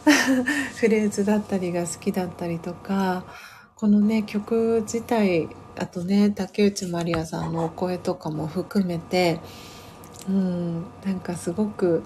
[0.78, 3.26] フレーズだったりが好きだったりとか
[3.76, 9.42] このね曲自体あとね竹内まりやさんのお声とかも含めて
[10.28, 12.02] うんなんかすごく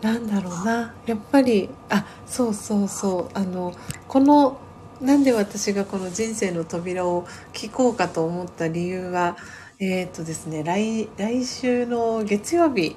[0.00, 0.94] なんだろうな。
[1.04, 3.38] やっぱりあそうそうそう。
[3.38, 3.74] あの
[4.08, 4.58] この
[5.00, 9.36] なんで私がこの人生の扉を聞こうかと思った理由は
[9.78, 12.96] えっ、とですね来来週の月曜日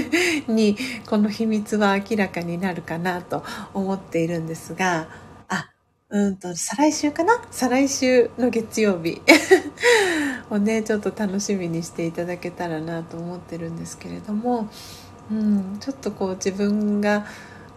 [0.48, 5.08] にこの秘密は明らかになるかなと思っているんですが
[5.48, 5.68] あ
[6.08, 7.42] うんと、再来週かな？
[7.50, 9.20] 再来週の月曜日。
[10.50, 14.68] をね、ちょっと楽しみにしていただけたらなと思ってるんですけれども、
[15.30, 17.24] うん、ちょっとこう自分が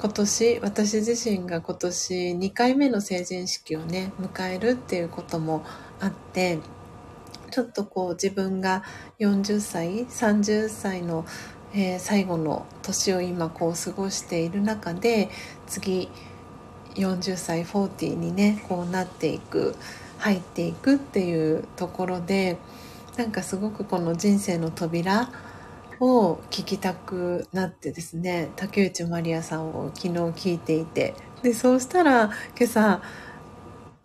[0.06, 5.66] 今年、私自身が今年2回目の成人式をね、迎えるっていうことも
[6.00, 6.60] あって、
[7.50, 8.84] ちょっとこう自分が
[9.18, 11.26] 40歳、30歳の、
[11.74, 15.32] えー、最後の年を今こう過ごしている中で、
[15.66, 16.08] 次、
[16.94, 19.76] 40歳40にねこうなっていく
[20.20, 22.60] 入っていくっていうところで
[23.18, 25.32] なんかすごくこの人生の扉
[26.00, 31.14] を聞きたくなってですね竹内まりやさんを昨日聞いていて。
[31.42, 33.02] でそうしたら今朝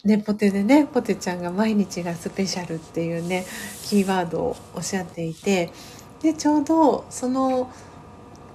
[0.04, 3.46] ねポテでねポテちゃんが毎日がスペシャルっていうね
[3.84, 5.72] キーワードをおっしゃっていて。
[6.22, 7.70] でちょうどその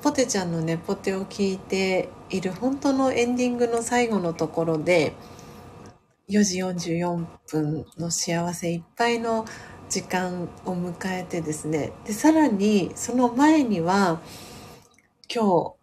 [0.03, 5.13] ポテちゃんのねポテを聞いている本当のエンディングの最後のところで
[6.29, 9.45] 4時44分の幸せいっぱいの
[9.89, 14.19] 時間を迎えてですねでさらにその前には
[15.33, 15.75] 今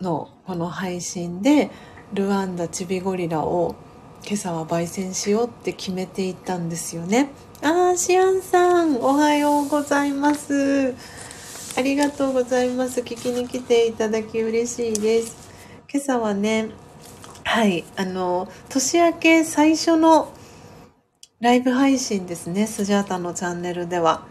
[0.00, 1.70] 日のこの配信で
[2.12, 3.74] ルワンダチビゴリラを
[4.24, 7.30] 今朝は焙煎しようって決めていたんですよね。
[7.62, 10.94] あー、シアンさん、おはようございます。
[11.76, 13.00] ありがとうございます。
[13.00, 15.36] 聞きに来ていただき嬉しいです。
[15.90, 16.70] 今朝はね、
[17.44, 20.32] はい、あの、年明け最初の
[21.40, 24.26] ライブ配信ですね、スジャータのチャンネルでは。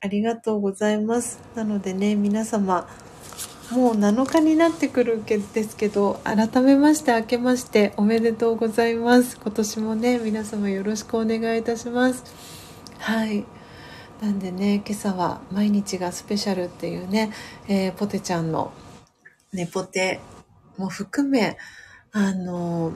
[0.00, 1.40] ありがとうございます。
[1.54, 2.88] なのでね、皆様、
[3.70, 9.38] もう7日になってくるけですけど、改めまして明けましておめでとうございます。
[9.40, 12.24] 今年もね、皆様よろしくお願いいたします。
[12.98, 13.44] はい。
[14.20, 17.32] なんでね今朝は毎日がスペシャルっていうね、
[17.68, 18.72] えー、ポテちゃんの
[19.52, 20.20] ねポテ
[20.76, 21.56] も含め
[22.10, 22.92] あの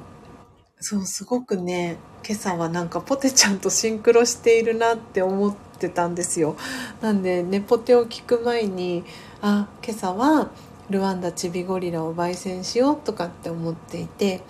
[0.81, 6.57] そうすごくね今朝はなんかポテちゃんとシンクロしているなって思ってたんですよ。
[7.01, 9.05] なんでねポテを聞く前に
[9.41, 10.51] あ今朝は
[10.89, 14.43] ルワンダチビゴリラを焙煎しようとかって思っていて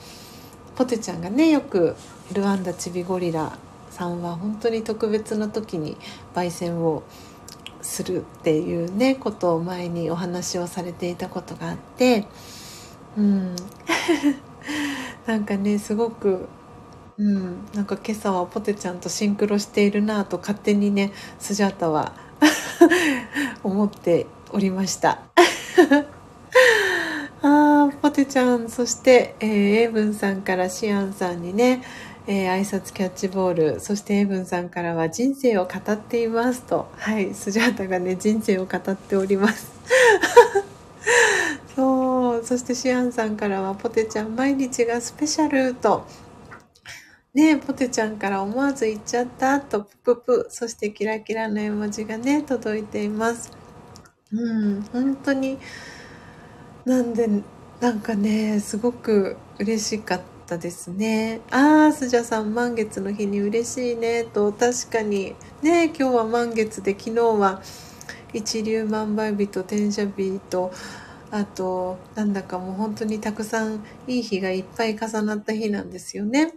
[0.77, 1.97] ポテちゃんがねよく
[2.35, 3.57] ルワンダチビゴリラ
[3.91, 5.97] さんは本当に特別な時に
[6.35, 7.03] 焙煎を
[7.81, 12.27] するっていうねことを前にお話をされていたことがあって
[13.17, 13.57] うん。
[15.27, 16.49] なんかねすごく
[17.23, 17.69] うん。
[17.73, 22.13] なんか今朝はポテちゃんとシンクロしているなと勝手にねスジャータは
[23.63, 25.21] 思っておりました。
[27.45, 29.49] あーポテちゃんそして、えー、
[29.81, 31.83] エイブンさんからシアンさんにね
[32.29, 39.73] えー、挨拶キャッチボール、そしてエブンさんからは人生を語っていますと、はい、スジャータがね、人生を語っております。
[41.75, 46.07] そう、そしてシアンさんからはポテちゃん毎日がスペシャルと、
[47.35, 53.51] ねポテちゃんから思わず言っちゃったと、プププ、そしてキラキラの絵文字がね、届いています。
[54.33, 55.59] うん、本当に、
[56.85, 57.29] なんで、
[57.81, 60.33] なんかね、すごく嬉しかった。
[60.59, 61.41] ですね。
[61.51, 65.35] ああ、スジャさん満月の日に嬉しいねと、確かに。
[65.63, 67.63] ね今日は満月で昨日は
[68.33, 70.73] 一粒万倍日と転写日と、
[71.33, 76.53] あと、なんだかもう本当にたくさんいい日がいっぱい重なった日なんですよね。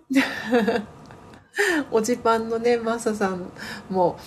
[1.92, 3.52] おじパンのね、マサさん
[3.90, 4.20] も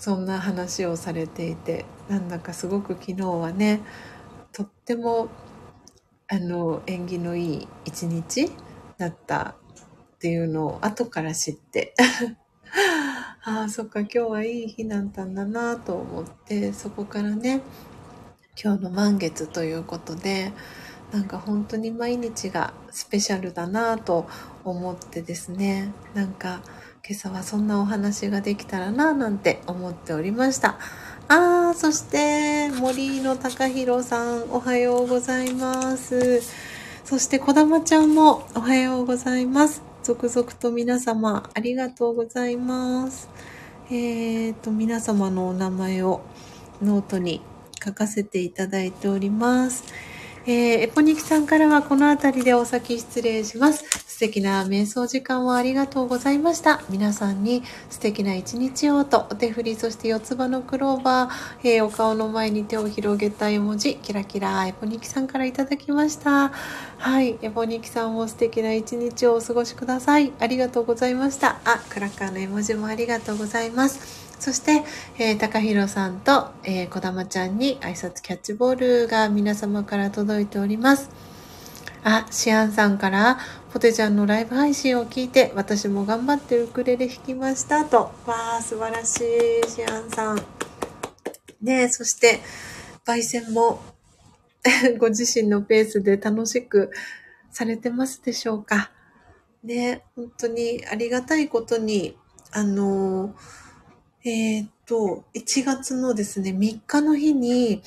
[0.00, 3.80] そんな話をされていて、なんだかすごく昨日はね、
[4.50, 5.28] とっても
[6.28, 8.50] あの縁起のいい一日
[8.98, 9.54] だった
[10.14, 11.94] っていうのを後から知って
[13.44, 17.60] ああそっか今日はいい日だったんだなと思ってそこからね
[18.60, 20.52] 今日の満月ということで
[21.12, 24.26] なんか本当に毎日がスペシャルだなぁと
[24.64, 26.62] 思ってですねなんか
[27.06, 30.78] 今朝はそんなお話ができたらなぁなんて思っておりました
[31.28, 36.42] あー、そして、森の高弘さん、おはようございます。
[37.04, 39.82] そして、こだまちゃんも、おはようございます。
[40.02, 43.30] 続々と皆様、ありがとうございます。
[43.88, 46.20] えーと、皆様のお名前を
[46.82, 47.40] ノートに
[47.82, 49.84] 書かせていただいております。
[50.44, 53.84] えー、エポニキさんからはこの辺りでお先失礼します。
[54.06, 56.82] 素敵な瞑想時間をありがとうございました。
[56.90, 66.48] 皆さんに素敵な一日をと、お手振り、そして四つ葉のクローバー、えーお顔の前に手を広げた絵文字、キラキラ、エポニキさんからいただきました。
[66.98, 70.32] はい、エポニキさんも素敵な一日をお過ごしください。
[70.40, 71.60] ありがとうございました。
[71.64, 74.21] あ、クラッカーの絵文字もありがとうございます。
[74.42, 74.82] そして、
[75.20, 81.10] えー、高弘さんと、えー、小玉ちゃんに挨拶キャッチボールが皆様から届いております。
[82.02, 83.38] あ、シアンさんから、
[83.72, 88.10] ポテちゃんのライブ配信を聞いて、私も頑張ってウクレレ弾きましたと。
[88.26, 90.36] わー、素晴らしい、シアンさん。
[91.60, 92.40] ねえ、そして、
[93.06, 93.80] 焙煎も、
[94.98, 96.90] ご自身のペースで楽しく
[97.52, 98.90] されてますでしょうか。
[99.62, 102.16] ね、本当にありがたいことに、
[102.50, 103.36] あの、
[104.24, 107.82] えーっと、1月のですね、3日の日に、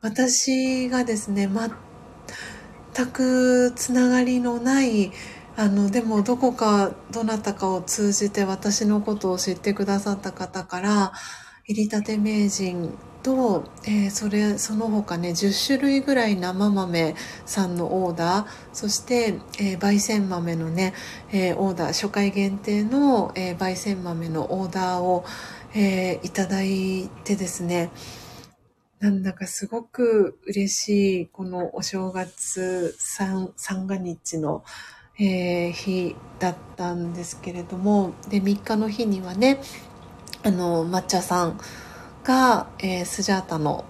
[0.00, 1.48] 私がですね、
[2.94, 5.12] 全くつながりのない、
[5.56, 11.12] あの、でもどこか、どなたかを通じて私のことを知ってくださった方から、
[11.66, 12.92] 入りたて名人
[13.24, 17.14] と、えーそれ、その他ね、10種類ぐらい生豆
[17.46, 20.94] さんのオーダー、そして、えー焙煎豆のね、
[21.32, 25.24] えーオーダー、初回限定の、えー焙煎豆のオーダーを、
[25.74, 27.90] えーいただいてですね、
[29.00, 34.64] なんだかすごく嬉しい、このお正月三三が日の、
[35.18, 39.62] えー日だったんですけれども、で、3日の日にはね、
[40.42, 41.58] あの、抹茶さん
[42.24, 43.84] が、えースジャータの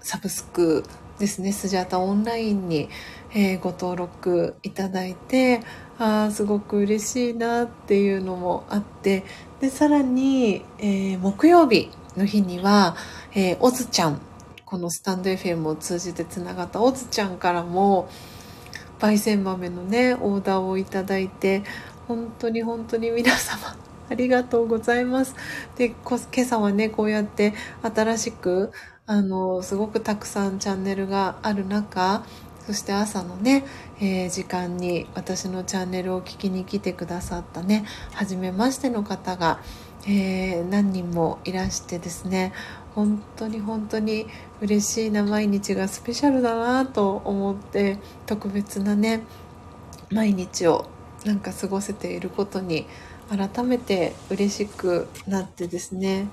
[0.00, 0.84] サブスク
[1.18, 2.88] ですね、スジャータオンラインに、
[3.34, 5.60] えーご登録いただいて、
[5.98, 9.24] あーすごく嬉しいなっていうのもあって、
[9.60, 12.96] で、さらに、えー木曜日の日には、
[13.34, 14.20] えー、おずちゃん、
[14.64, 18.08] このスタンド FM を通じてつながったおずちゃんからも、
[18.98, 21.62] 焙煎豆のね、オーダーをいただいて、
[22.08, 23.76] 本当に本当に皆様、
[24.12, 25.34] ありがとうございます。
[25.76, 28.70] で、こ今朝はね、こうやって新しく、
[29.06, 32.24] あの、すごくたくさんチャンネルがある中、
[32.66, 33.64] そして朝のね、
[34.00, 39.60] えー時間に私のチャンネルを聞きに来てくださったね、初めましての方が、
[40.06, 42.52] えー何人もいらしてですね、
[42.94, 44.26] 本当に本当に
[44.60, 49.22] 嬉しいな毎日がスペシャルだなと思って特別なね
[50.10, 50.86] 毎日を
[51.24, 52.86] なんか過ごせていることに
[53.36, 56.28] 改めて嬉しくなってですね。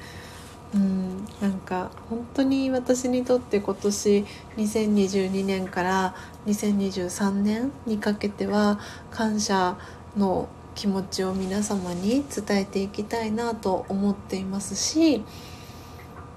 [0.73, 4.25] うんなんか本当に私にとって今年
[4.57, 6.15] 2022年から
[6.45, 9.77] 2023年にかけては感謝
[10.15, 15.23] の気持ちを皆様に伝えていきたいなと思っていますし、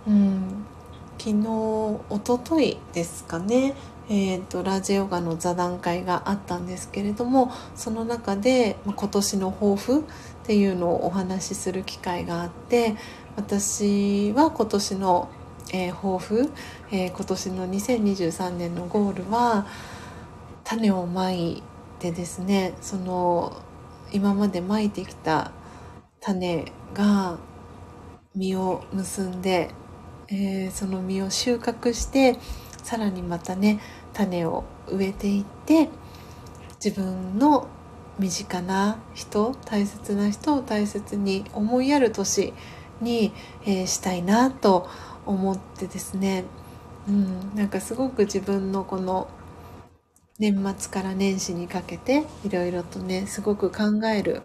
[0.07, 0.65] うん、
[1.19, 3.75] 昨日一昨日ですかね
[4.09, 10.05] えー、とラジオガの座談会があったんですけれどもその中でま今年の抱負
[10.43, 12.97] っていうのをお話しする機会があって
[13.37, 15.29] 私は今年の、
[15.73, 16.51] えー抱負、
[16.91, 19.67] えー今年の2023年のゴールは
[20.65, 21.63] 種をまい
[22.01, 23.63] てですねその
[24.13, 25.53] 今までまいてきた
[26.21, 27.39] 種が
[28.35, 29.71] 実を結んで、
[30.29, 32.39] えーその実を収穫して
[32.83, 33.81] さらにまたね
[34.13, 35.89] 種を植えていって
[36.85, 37.69] 自分の
[38.19, 42.53] 身近な人大切な人を大切に思いやる年
[43.01, 43.33] に、
[43.65, 44.89] えーしたいなと
[45.27, 46.45] 思ってですね、
[47.09, 49.29] うん、なんかすごく自分のこの
[50.39, 54.43] 年末から年始にかけていろいろとねすごく考える、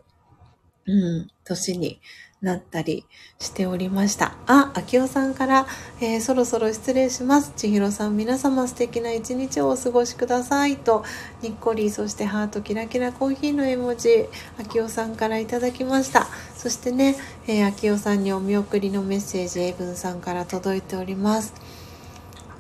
[0.86, 0.92] う
[1.22, 2.00] ん、年に
[2.42, 3.06] なったり
[3.40, 4.36] しておりました。
[4.46, 5.66] あ、秋代さんから、
[6.00, 7.52] えーそろそろ失礼します。
[7.56, 11.04] 千尋さん、皆様素敵な一日をお過ごしくださいと、
[11.42, 16.28] にっこり、そしてハートキラキラコーヒーの絵文字、秋代さんからいただきました。
[16.56, 17.16] そしてね、
[17.48, 21.54] えー秋代さんにお見送りのメッセージ、エイブンさんから届いております。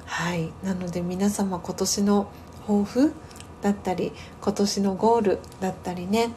[0.06, 0.52] はい。
[0.64, 2.32] なので皆様今年の
[2.66, 3.14] 抱負
[3.62, 6.32] だったり、今年のゴールだったりね、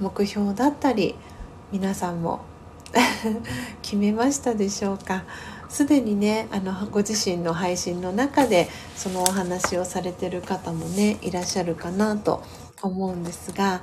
[0.00, 1.16] 目標だったり、
[1.70, 2.40] 皆さんも
[3.82, 5.24] 決めましたでしょうか？
[5.68, 12.42] すでにねあのご自身の配信の中でそのお話をされてる方もねいらっしゃるかなと
[12.82, 13.82] 思うんですが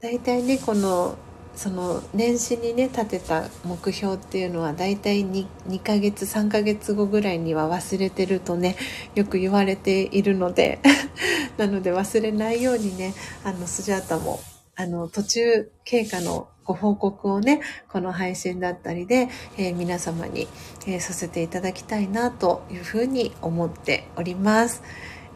[0.00, 1.16] 大体ねこの
[1.54, 8.76] その年始にね立てた目標っていうのはだいたい 2, 2ヶ月3ヶ月後ぐらいには忘れてるとね
[9.14, 10.78] よく言われているので
[11.58, 13.12] なので忘れないようにね
[13.44, 14.40] あのスジャータも
[14.76, 20.48] あの途中経過のご報告をねこの配信だったりで、えー、皆様に、
[20.86, 24.82] えー、させていただきたいなというふうに思っております。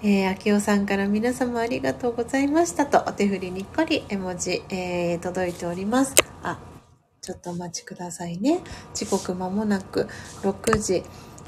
[0.03, 6.15] えー、秋代さんから皆様ありがとうございましたとお手振りにっこり絵文字、えー、届いております。
[6.43, 6.59] あ、
[7.23, 8.61] ちょっとお待ちくださいね。
[8.95, 10.07] 時刻まもなく
[10.43, 11.03] 6時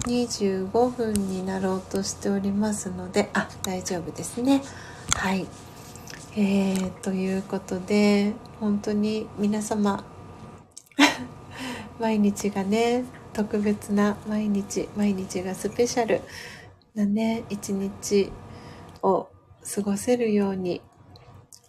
[0.06, 4.62] 25分になろうとしておりますので、あ、大丈夫ですね。
[5.14, 5.46] はい。
[6.40, 10.05] えー、ということで、本当に皆様、
[11.98, 13.02] 毎日がね、
[13.32, 16.20] 特別な毎日、毎日がスペシャル。
[16.94, 18.31] なね、一日
[19.02, 19.27] を
[19.74, 20.81] 過ごせるように、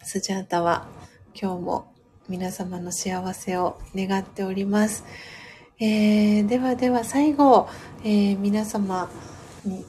[0.04, 0.86] スジャータは
[1.34, 1.92] 今日も
[2.28, 5.02] 皆様の幸せを願っております。
[5.80, 7.68] えー、ではでは最後、
[8.04, 9.10] えー、皆様
[9.64, 9.84] に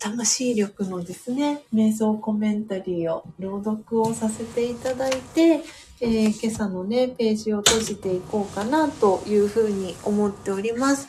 [0.00, 5.62] 魂力のですね、瞑想コメンタリーを朗読をさせていただいて、
[6.00, 11.02] えー、今朝のね、ページを閉じていこうかなというふうに思っております。
[11.02, 11.08] す、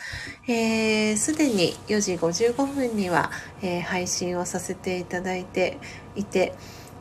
[0.51, 3.31] えー、で、に4時55分には、
[3.61, 5.77] えー、配信をさせていただいて
[6.17, 6.53] いて、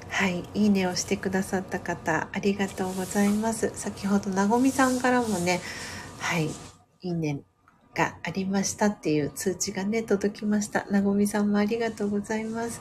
[0.09, 3.73] はい、いいねをしてくださった方、ありがとうございます。
[3.75, 5.61] 先ほど、なごみさんからもね、
[6.21, 6.53] はい、い
[7.03, 7.41] いね
[7.95, 10.87] がありましたっていう通知がね、届きました。
[10.91, 12.81] なごみさんもありがとうございます。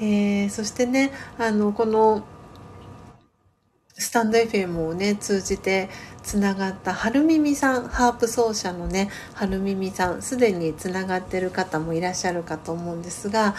[0.00, 2.24] えー、そしてね、あの、この、
[4.00, 5.88] スタンド FM をね、通じて
[6.22, 13.56] つながった春耳さん、ハープ奏者のね、春耳さん、すでにつながってる方もいらっしゃるかと思うんですが、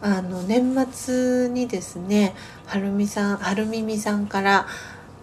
[0.00, 2.34] あの、年末にですね、
[2.66, 4.66] 春耳さん、春耳さんから、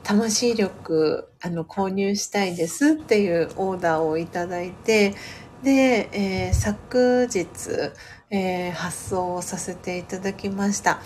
[0.03, 5.14] 魂力、あの、購入したいですっていうオーダーをいただいて、
[5.64, 7.48] で、えー、昨日、
[8.32, 11.02] えー、発送をさせていただきました。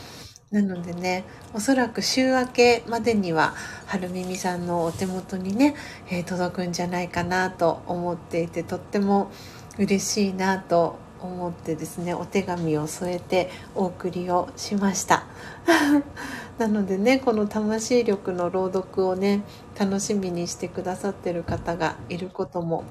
[0.51, 3.53] なのでね、おそらく週明けまでには、
[3.87, 5.75] 春耳さんのお手元にね、
[6.09, 9.31] えー、届くんじゃないかなと思っていて、とっても
[9.77, 15.25] 嬉しいなと思ってですね、お手紙を添えてお送りをしました。
[16.57, 19.43] なのでね、この魂力の朗読をね、
[19.77, 22.85] 楽しみにしてくださってる方がいることも、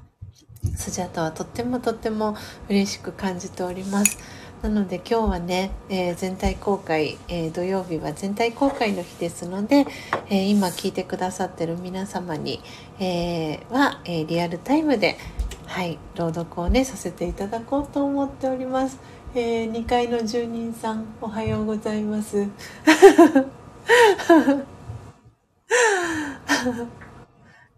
[0.76, 2.36] スジャタはとってもとっても
[2.68, 4.18] 嬉しく感じております。
[4.62, 9.86] なので今日はね、えー、全体公開、えー、土曜日は全体公開の日ですので、
[10.30, 12.60] えー、今聞いてくださってる皆様に、
[12.98, 15.18] えは、えリアルタイムで、
[15.66, 18.98] はい、朗読をね、させていただこうと思っております。
[19.36, 22.46] え2階の住人さん、おはようございます。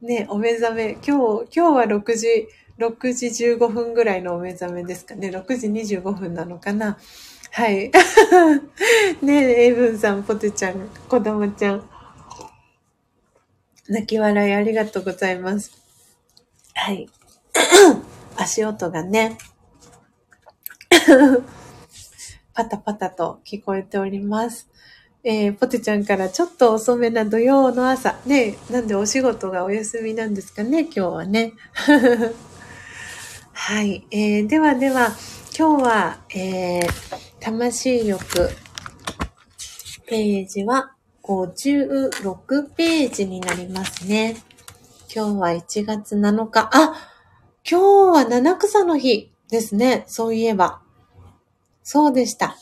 [0.03, 2.47] ね、お目覚め、今日、今日は6時、
[2.79, 5.29] 6時15分ぐらいのお目覚めですかね。
[5.31, 6.99] 6時25分なのかな。
[7.53, 7.91] はい。
[9.25, 11.89] ねえ、エイブンさん、ポテちゃん、子供ちゃん。
[13.89, 15.73] 泣き笑いありがとうございます。
[16.75, 17.09] はい。
[18.37, 19.39] 足音がね、
[22.55, 24.69] パタパタと聞こえております。
[25.25, 28.17] えー、ポテちゃんからちょっと遅めな土曜の朝。
[28.27, 31.53] ね、なんでお仕事がお休みなんですかね、今日はね。
[33.53, 34.07] はい。
[34.11, 35.11] えー、ではでは、
[35.59, 36.89] 今日は、えー、
[37.41, 38.51] 魂力
[40.07, 40.93] ページは
[41.25, 44.37] 56ページになりますね。
[45.13, 46.71] 今日は1月7日。
[46.73, 46.95] あ
[47.69, 50.05] 今日は七草の日ですね。
[50.07, 50.81] そういえば。
[51.83, 52.57] そうでした。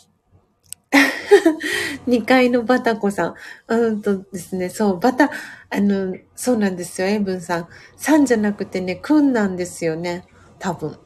[2.06, 3.34] 2階のバタコさん。
[3.68, 5.30] うんとですね、そう、バタ、
[5.70, 7.68] あの、そうなんですよ、エブンさん。
[7.96, 10.24] さんじゃなくてね、くんなんですよね。
[10.58, 10.98] 多分。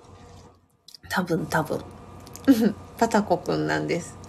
[1.09, 1.83] 多分、多分。
[2.99, 4.17] パタコくんなんです。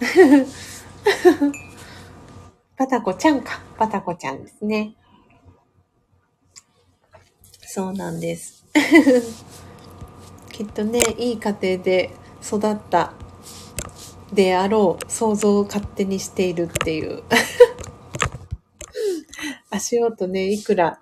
[2.76, 3.60] パタコちゃんか。
[3.76, 4.94] パタコちゃんですね。
[7.66, 8.64] そうなんです。
[10.60, 12.10] きっとね、いい家庭で
[12.44, 13.14] 育った
[14.30, 17.22] であろう想像を勝手にしているっていう
[19.72, 21.00] 足音ね、いくら、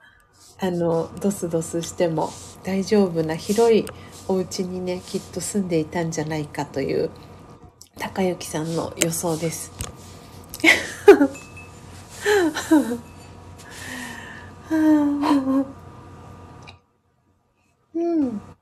[0.61, 2.31] あの、ドスドスしても
[2.63, 3.85] 大丈夫な広い
[4.29, 7.11] お家にね、きっと住んでいたんじゃないかという、
[7.99, 9.73] 高幸さんの予想です。
[17.97, 18.58] うん。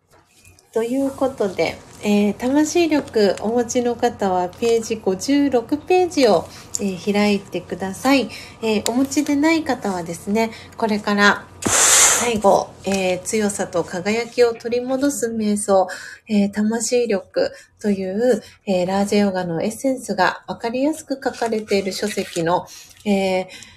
[0.77, 6.45] ということで、えー、魂力お持ちの方はページ56ページを、
[6.83, 8.29] えー、開いてください、
[8.61, 15.89] えー、お持ちでない方はですね、これから最後、え、強さと輝きを取り戻す瞑想、
[16.29, 22.67] え、魂力という、え、ラージェヨガのエッセンスがわかりやすく書かれている書籍の、
[23.07, 23.76] えー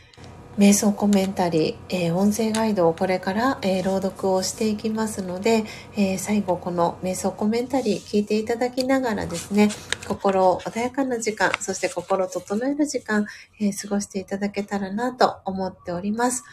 [0.59, 5.63] 瞑想コメンタリー、えー、音声ガイドをこれから、えー、朗読をしていきますので、
[5.95, 9.69] えー、最後この瞑想コメンタリー聞いていただきながらですね、
[10.05, 13.25] 心を穏やかな時間、そして心を整える時間、
[13.61, 16.43] え過ごしていただけたらなと思っております。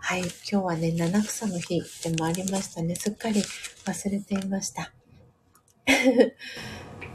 [0.00, 2.96] はい、今日はね、七草の日でもありましたね。
[2.96, 3.42] すっかり
[3.84, 4.90] 忘れていました。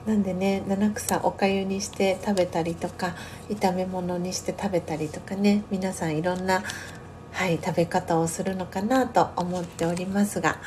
[0.06, 3.16] なんでね七草おかゆにして食べたりとか
[3.50, 6.64] 炒め物にして食べたりとかね皆さんいろんな、
[7.32, 10.60] はい、食べ方をするのかなと思っておりますが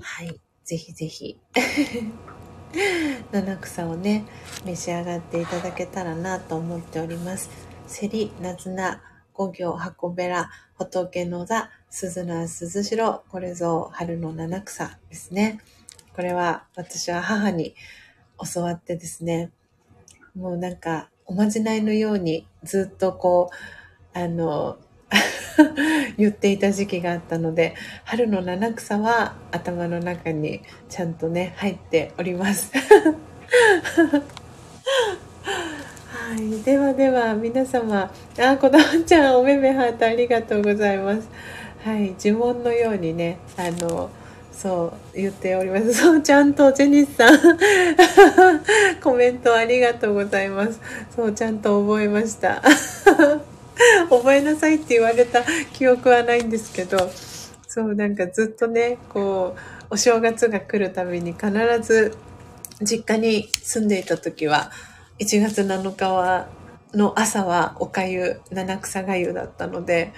[0.00, 1.38] はいぜひぜひ
[3.32, 4.24] 七草をね
[4.64, 7.50] 召し上がっていただけたらなと思っております。
[7.86, 9.02] セリナズナ
[9.34, 15.60] 五行箱べら仏の座鈴名鈴代これぞ春の七草ですね。
[16.16, 17.74] これは私は母に
[18.54, 19.50] 教わってですね、
[20.34, 23.50] もうなんか、おまじないのようにずっとこ
[24.14, 24.76] う、あの、
[26.18, 27.74] 言っていた時期があったので、
[28.04, 32.72] 春の七草は頭の中にちゃんとね、入っております。
[36.24, 41.28] はい、ではでは皆様、あ、子供ちゃんおめめハートありがとうございます。
[41.84, 44.10] はい、呪文のようにね、あの、
[44.64, 45.92] そう言っております。
[46.00, 47.38] そう、ちゃんとジェニスさん
[49.02, 50.80] コメントありがとうございます。
[51.14, 52.62] そう、ちゃんと覚えました。
[54.08, 55.42] 覚えなさいって言われた
[55.74, 57.10] 記憶はないんですけど、
[57.68, 61.50] そう、なんかずっとね、こう、お正月が来るたびに必
[61.82, 62.16] ず
[62.80, 64.70] 実家に住んでいた時は、
[65.18, 66.48] 1月7日は、
[66.94, 70.14] の朝はおかゆ、七草がゆだったので、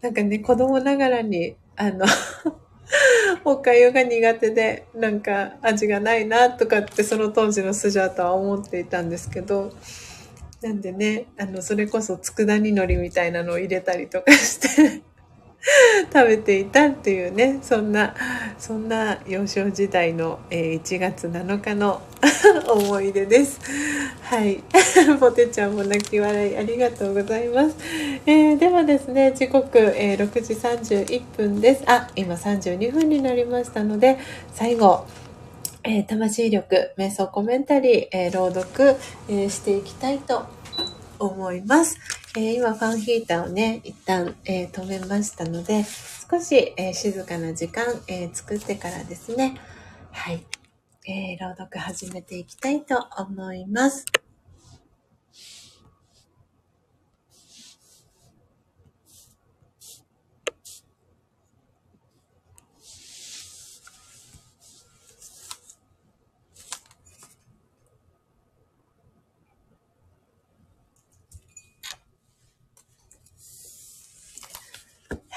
[0.00, 2.06] なんかね、子供ながらに、あの
[3.44, 9.72] おかゆが苦手で、なんか味がないなとかってその当時のスジャータは思っていたんですけど、
[10.62, 15.02] なんでね、あの、それこそ佃煮のりみたいなのを入れたりとかして
[16.12, 18.14] 食べていたっていうねそんな
[18.58, 22.00] そんな幼少時代の、えー、1月7日の
[22.68, 23.60] 思い出です。
[24.22, 24.62] はい。
[25.18, 27.76] ポテちゃんも泣き笑いありがとうございます、
[28.26, 31.82] えー、ではですね時刻、えー、6時31分です。
[31.86, 34.18] あ今32分になりましたので
[34.54, 35.04] 最後
[35.82, 38.96] え、魂力瞑想コメンタリー、え、朗読、
[39.30, 40.44] え、していきたいと
[41.18, 42.19] 思います。
[42.36, 45.84] えー、今ファンヒーターをね、一旦、えー、止めましたので、
[46.30, 49.60] 少し、えー、静かな時間、え作ってからですね、
[50.12, 50.46] はい、
[51.04, 54.04] え朗読始めていきたいと思います。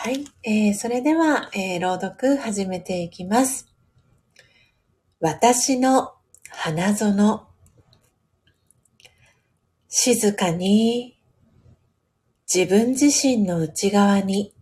[0.06, 0.26] はい。
[0.44, 3.74] えー、それでは、えー、朗読始めていきます。
[5.22, 6.12] 私の
[6.50, 7.48] 花園。
[9.88, 11.18] 静かに
[12.54, 14.54] 自分自身の内側に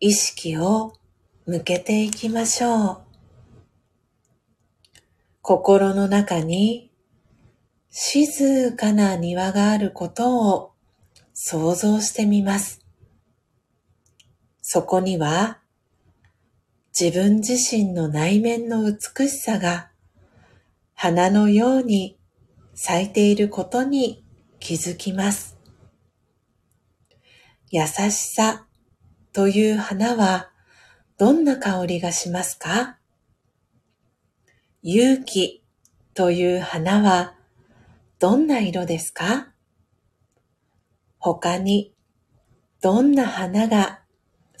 [0.00, 0.94] 意識を
[1.44, 2.98] 向けていきましょう。
[5.42, 6.90] 心の中に
[7.90, 10.72] 静かな庭があることを
[11.34, 12.87] 想像してみます。
[14.70, 15.60] そこには
[16.88, 19.90] 自分自身の内面の美しさが
[20.92, 22.18] 花のように
[22.74, 24.26] 咲いていることに
[24.60, 25.56] 気づきます。
[27.70, 28.66] 優しさ
[29.32, 30.50] という花は
[31.16, 32.98] どんな香りがしますか？
[34.82, 35.64] 勇気
[36.12, 37.36] という花は
[38.18, 39.48] どんな色ですか？
[41.18, 41.94] 他に
[42.82, 44.02] どんな花が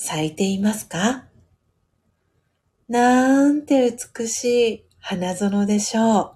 [0.00, 1.24] 咲いていますか？
[2.88, 4.44] なんて美し
[4.74, 6.32] い花園でしょう。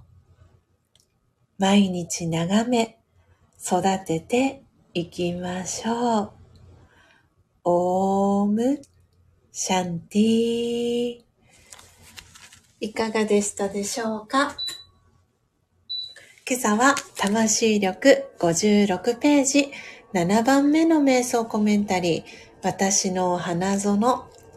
[1.58, 2.98] 毎日眺め、
[3.64, 4.64] 育てて
[4.94, 6.32] いきましょう。
[7.64, 8.82] オーム
[9.52, 11.20] シャンティ
[12.80, 14.56] いかがでしたでしょうか？
[16.50, 19.70] 今朝は魂力56ページ
[20.12, 23.98] 7番目の瞑想コメンタリー私の花園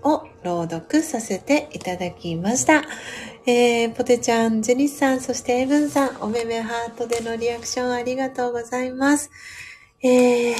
[0.03, 2.84] を朗読させていただきました。
[3.48, 9.32] えー、ポテちゃん、ジェニスさん、そしてエブンさん、おめめハートでのリアクションありがとうございます。
[10.03, 10.56] えー、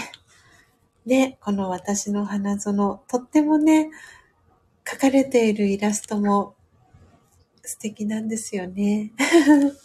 [1.06, 3.92] ね、この私の花園、とってもね、
[4.84, 6.56] 描かれているイラストも
[7.64, 9.12] 素敵なんですよね。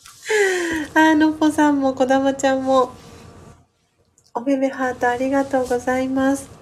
[0.95, 2.93] あのぽさんも、こだまちゃんも、
[4.32, 6.60] おめめハートありがとうございます。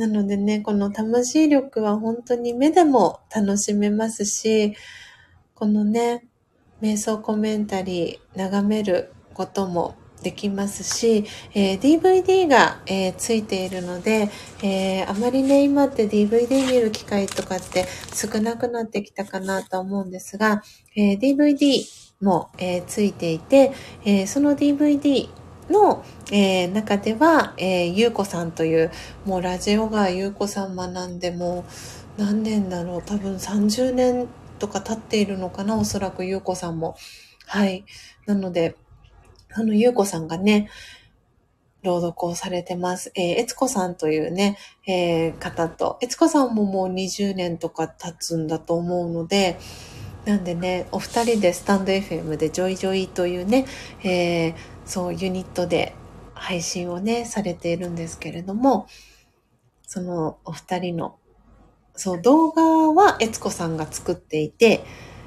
[0.00, 4.74] なのでね、この魂力は本当に目でも楽しめますし、
[5.54, 6.26] このね、
[6.80, 14.30] 瞑想コメンタリー眺めることもできますし、えー、DVD が、えー、ついているので、
[14.62, 20.62] えー、あまりね、今って DVD 見る機会とかって少なくなってきたかなと思うんですが、
[20.96, 21.84] え DVD
[22.22, 23.72] も、えついていて、
[24.06, 25.28] えその DVD
[25.70, 28.90] の、え中では、えゆうこさんという、
[29.24, 31.64] もうラジオがゆうこさん学んでも
[32.18, 34.28] う何年だろう、多分30年
[34.58, 36.96] とか経っているのかな、おそらくゆうこさんも。
[37.46, 37.84] はい。
[38.26, 38.76] なので、
[39.52, 40.68] あの、ゆうこさんがね、
[41.82, 43.10] 朗読をされてます。
[43.14, 49.58] えー、えつこさんというね、えー、方と、えつこさんももう20年とか経つんだと思うので、
[50.24, 53.66] なんでね、お二人でスタンド FM でジョイジョイというね、
[54.02, 55.94] えー、そうユニットで
[56.34, 58.86] 配信をね、されているんですけれども、
[59.86, 61.16] そのお二人の、
[61.94, 64.84] そう動画はえつこさんが作っていて、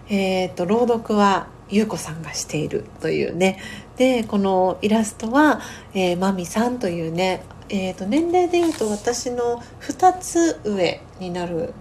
[0.10, 3.60] えっ、ー、と、朗読はゆうこさんがしているというね。
[3.98, 5.60] で、このイラストは、
[5.94, 11.74] えー、まみさんというね、えっ、ー、と、年齢で言うと私の2つ上になる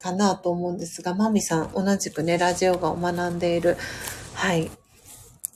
[0.00, 3.76] かなと思うんですが、まみさん、同じくね、ラジオガを学んでいる、
[4.34, 4.70] はい、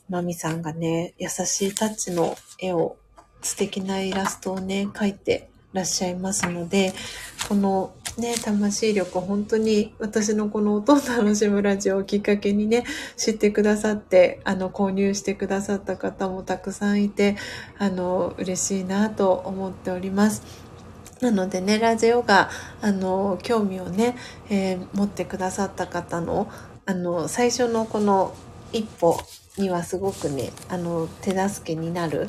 [0.09, 2.97] まみさんがね、優しいタッチの絵を、
[3.41, 6.93] 素敵なイラストをね、描いてらっしゃいますので、
[7.49, 12.85] このね、魂力、本当に私のこの音を楽しむラジオをきっかけにね、
[13.17, 17.37] 知ってくださって、あの、購入してくださった方もたくさんいて、
[17.79, 20.62] あの、嬉しいなと思っております。
[21.23, 22.51] なのでね、ラジオが、
[22.81, 24.17] あの、興味をね、
[24.51, 26.51] えー、持ってくださった方の、
[26.85, 28.35] あの、最初のこの
[28.73, 29.17] 一歩
[29.57, 32.29] にはすごくね、あの、手助けになる、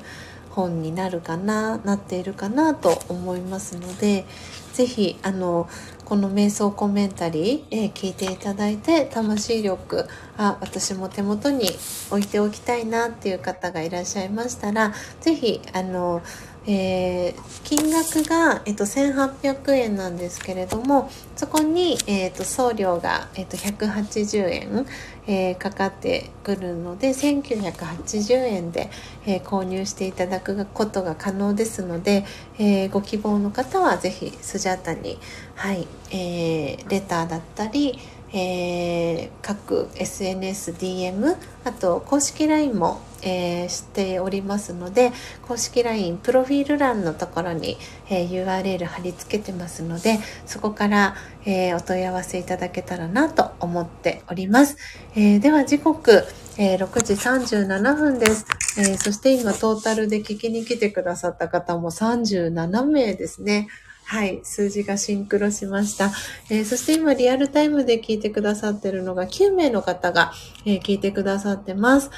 [0.52, 4.26] 本になるかななっているかなと思いますので
[4.74, 5.68] 是非あの
[6.06, 10.08] この瞑想コメンタリー、えー、聞いていただいて魂力
[10.38, 11.72] あ私も手元に
[12.12, 16.22] 置いておきたいなっていう方がいらっしゃいましたら是非あの
[16.66, 24.86] えー、金額が、えっと、1800円なんですけれどもそこに、えっと、送料が、えっと、180円、
[25.28, 28.90] えー、かかってくるので1980円で、
[29.26, 32.26] えー、購入していただくことが可能ですので、
[32.60, 35.20] えご希望の方は是非スジャータに、
[35.56, 38.00] はいえレターだったり、
[38.34, 45.12] え各 SNSDM あと公式 LINE もえー、しておりますので
[45.48, 47.78] 公式 LINE プロフィール欄のところに、
[48.10, 51.16] えー、URL 貼り付けてますのでそこから、
[51.46, 54.78] えー、お問い合わせいただけたらなと思っております、
[55.16, 56.26] えでは時刻、
[56.58, 58.46] え6時37分です、
[58.78, 63.68] えそして今トータルで聞きに来てくださった方も37名ですね。
[64.06, 66.12] はい、数字がシンクロしました。
[66.50, 70.34] えー、そして今リアルタイムで聞いてくださってるのが9名の方が、
[70.66, 72.12] えー、聞いてくださってます。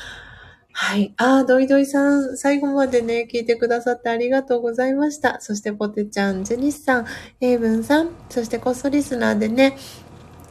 [0.77, 1.13] はい。
[1.15, 5.39] ああ、ドイドイさん、最後までね、聞いてくださってありがとうございました。
[5.39, 7.05] そして、ポテちゃん、ジェニスさん、
[7.39, 9.77] エイブンさん、そしてコストリスナーでね、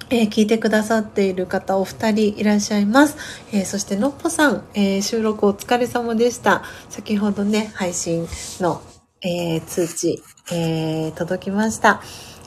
[0.09, 3.19] えー、聞いてくださっている方お二人いらっしゃいます。
[3.53, 6.63] えー、そしてのっぽさん、えー、収録お疲れ様でした。
[6.89, 8.27] 先ほどね、配信
[8.61, 8.81] の、
[9.25, 10.23] え通知、
[10.53, 12.03] え届きました。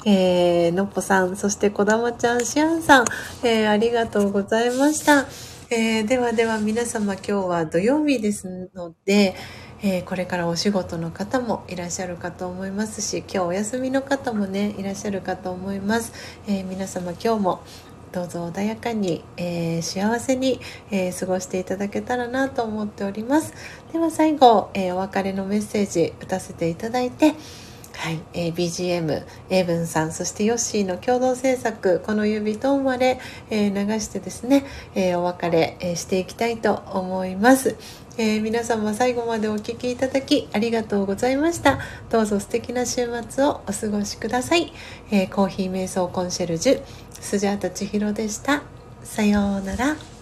[0.06, 3.06] えーのっぽさん、そしてこだまちゃん、しあんさん、
[3.44, 5.26] えーありがとうございました。
[5.70, 9.36] えー、ではでは皆様今日は土曜日ですので、
[9.84, 16.14] えー、これからお仕事の方もいらっしゃるかと思いますし今日お休みの方もねいらっしゃるかと思います、
[16.48, 17.64] えー、皆様今日も
[18.12, 20.60] どうぞ穏やかに、え幸せに、
[20.92, 23.54] え過ごしていただけたらなと思っております。
[23.92, 27.36] では最後、えお別れのメッセージ打たせていただいて
[27.98, 33.20] はい、えー、BGM、エイブンさん、そしてヨッシーの共同制作、この指とまで、
[33.50, 37.76] えー、流してですね、えー、お別れ、えしていきたいと思います。
[38.20, 41.80] え皆様最後までお聴きいただきありがとうございました。
[42.10, 44.74] どうぞ素敵な週末をお過ごしください。
[45.12, 46.84] えコーヒー瞑想コンシェルジュ、
[47.20, 48.64] スジャータ千尋でした。
[49.04, 50.17] さようなら。